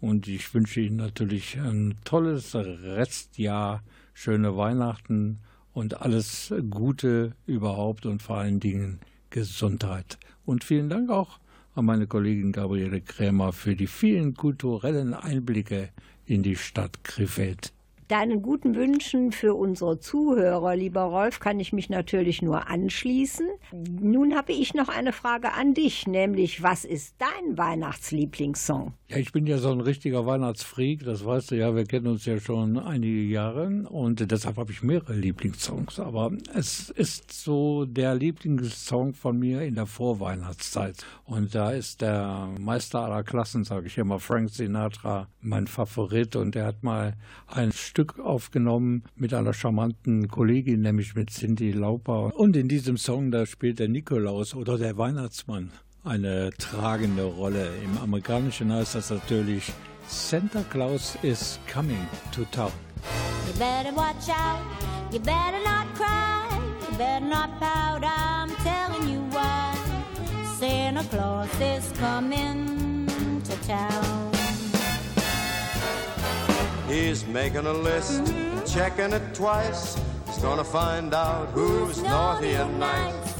Und 0.00 0.28
ich 0.28 0.52
wünsche 0.52 0.80
Ihnen 0.80 0.96
natürlich 0.96 1.58
ein 1.58 1.94
tolles 2.04 2.54
Restjahr, 2.54 3.82
schöne 4.12 4.56
Weihnachten 4.56 5.40
und 5.72 6.02
alles 6.02 6.52
Gute 6.70 7.32
überhaupt 7.46 8.06
und 8.06 8.22
vor 8.22 8.38
allen 8.38 8.60
Dingen 8.60 9.00
Gesundheit. 9.30 10.18
Und 10.46 10.64
vielen 10.64 10.88
Dank 10.88 11.10
auch 11.10 11.38
an 11.74 11.84
meine 11.84 12.06
Kollegin 12.06 12.52
Gabriele 12.52 13.00
Krämer 13.00 13.52
für 13.52 13.76
die 13.76 13.86
vielen 13.86 14.34
kulturellen 14.34 15.12
Einblicke 15.12 15.90
in 16.24 16.42
die 16.42 16.56
Stadt 16.56 17.04
Krefeld. 17.04 17.73
Deinen 18.08 18.42
guten 18.42 18.74
Wünschen 18.74 19.32
für 19.32 19.54
unsere 19.54 19.98
Zuhörer, 19.98 20.76
lieber 20.76 21.02
Rolf, 21.02 21.40
kann 21.40 21.58
ich 21.58 21.72
mich 21.72 21.88
natürlich 21.88 22.42
nur 22.42 22.68
anschließen. 22.68 23.48
Nun 23.72 24.34
habe 24.34 24.52
ich 24.52 24.74
noch 24.74 24.88
eine 24.88 25.12
Frage 25.12 25.52
an 25.52 25.74
dich, 25.74 26.06
nämlich 26.06 26.62
was 26.62 26.84
ist 26.84 27.14
dein 27.18 27.56
Weihnachtslieblingssong? 27.56 28.92
Ja, 29.08 29.16
ich 29.16 29.32
bin 29.32 29.46
ja 29.46 29.58
so 29.58 29.70
ein 29.70 29.80
richtiger 29.80 30.26
Weihnachtsfreak, 30.26 31.04
das 31.04 31.24
weißt 31.24 31.52
du 31.52 31.56
ja, 31.56 31.74
wir 31.74 31.84
kennen 31.84 32.06
uns 32.08 32.24
ja 32.26 32.38
schon 32.38 32.78
einige 32.78 33.22
Jahre 33.22 33.84
und 33.88 34.30
deshalb 34.30 34.56
habe 34.56 34.72
ich 34.72 34.82
mehrere 34.82 35.14
Lieblingssongs. 35.14 36.00
Aber 36.00 36.32
es 36.54 36.90
ist 36.90 37.32
so 37.32 37.84
der 37.84 38.14
Lieblingssong 38.14 39.14
von 39.14 39.38
mir 39.38 39.62
in 39.62 39.74
der 39.74 39.86
Vorweihnachtszeit. 39.86 41.04
Und 41.24 41.54
da 41.54 41.70
ist 41.70 42.00
der 42.00 42.48
Meister 42.58 43.00
aller 43.00 43.22
Klassen, 43.22 43.64
sage 43.64 43.86
ich 43.86 43.98
immer, 43.98 44.18
Frank 44.18 44.50
Sinatra, 44.50 45.28
mein 45.40 45.66
Favorit. 45.66 46.36
Und 46.36 46.56
er 46.56 46.66
hat 46.66 46.82
mal 46.82 47.14
ein 47.46 47.72
Stück 47.94 48.18
aufgenommen 48.18 49.04
mit 49.14 49.32
einer 49.32 49.54
charmanten 49.54 50.26
Kollegin, 50.26 50.80
nämlich 50.80 51.14
mit 51.14 51.30
Cindy 51.30 51.70
Lauper. 51.70 52.34
Und 52.34 52.56
in 52.56 52.66
diesem 52.66 52.96
Song, 52.96 53.30
da 53.30 53.46
spielt 53.46 53.78
der 53.78 53.86
Nikolaus 53.86 54.56
oder 54.56 54.78
der 54.78 54.98
Weihnachtsmann 54.98 55.70
eine 56.02 56.50
tragende 56.58 57.22
Rolle. 57.22 57.68
Im 57.84 57.96
Amerikanischen 57.98 58.72
heißt 58.72 58.96
das 58.96 59.10
natürlich 59.10 59.72
Santa 60.08 60.64
Claus 60.72 61.16
is 61.22 61.60
coming 61.72 62.04
to 62.32 62.44
town. 62.50 62.72
You 63.46 63.52
better 63.60 63.94
watch 63.94 64.28
out, 64.28 64.58
you 65.12 65.20
better 65.20 65.62
not 65.64 65.86
cry, 65.94 66.48
you 66.90 66.98
better 66.98 67.24
not 67.24 67.60
pout, 67.60 68.02
I'm 68.02 68.50
telling 68.64 69.08
you 69.08 69.20
why. 69.30 69.72
Santa 70.58 71.04
Claus 71.04 71.48
is 71.60 71.92
coming 71.96 73.06
to 73.44 73.68
town. 73.68 74.33
He's 76.86 77.26
making 77.26 77.66
a 77.66 77.72
list, 77.72 78.22
checking 78.66 79.12
it 79.12 79.34
twice. 79.34 79.98
He's 80.26 80.38
gonna 80.38 80.64
find 80.64 81.14
out 81.14 81.48
who's 81.48 82.02
naughty 82.02 82.52
and 82.52 82.78
nice. 82.78 83.34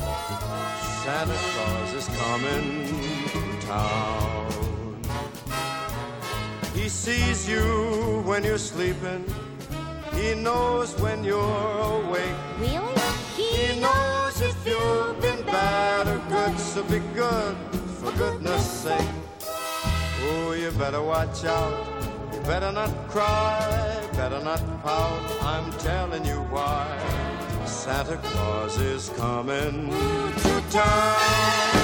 Santa 1.04 1.34
Claus 1.34 1.92
is 1.92 2.08
coming 2.16 2.88
to 3.28 3.66
town. 3.66 5.02
He 6.74 6.88
sees 6.88 7.46
you 7.48 8.22
when 8.24 8.44
you're 8.44 8.56
sleeping. 8.56 9.24
He 10.14 10.34
knows 10.34 10.98
when 10.98 11.22
you're 11.22 11.78
awake. 11.80 12.38
Really? 12.58 12.94
He 13.36 13.78
knows 13.78 14.40
if 14.40 14.56
you've 14.66 15.20
been 15.20 15.44
bad 15.44 16.08
or 16.08 16.18
good, 16.30 16.58
so 16.58 16.82
be 16.84 17.00
good 17.14 17.56
for 18.00 18.10
goodness 18.12 18.64
sake. 18.64 19.10
Oh, 20.26 20.52
you 20.52 20.70
better 20.72 21.02
watch 21.02 21.44
out. 21.44 21.93
Better 22.46 22.72
not 22.72 22.90
cry, 23.08 24.06
better 24.12 24.38
not 24.44 24.60
pout. 24.82 25.42
I'm 25.42 25.72
telling 25.78 26.26
you 26.26 26.40
why. 26.50 26.86
Santa 27.64 28.18
Claus 28.18 28.78
is 28.78 29.08
coming 29.16 29.90
to 29.90 30.64
town. 30.70 31.83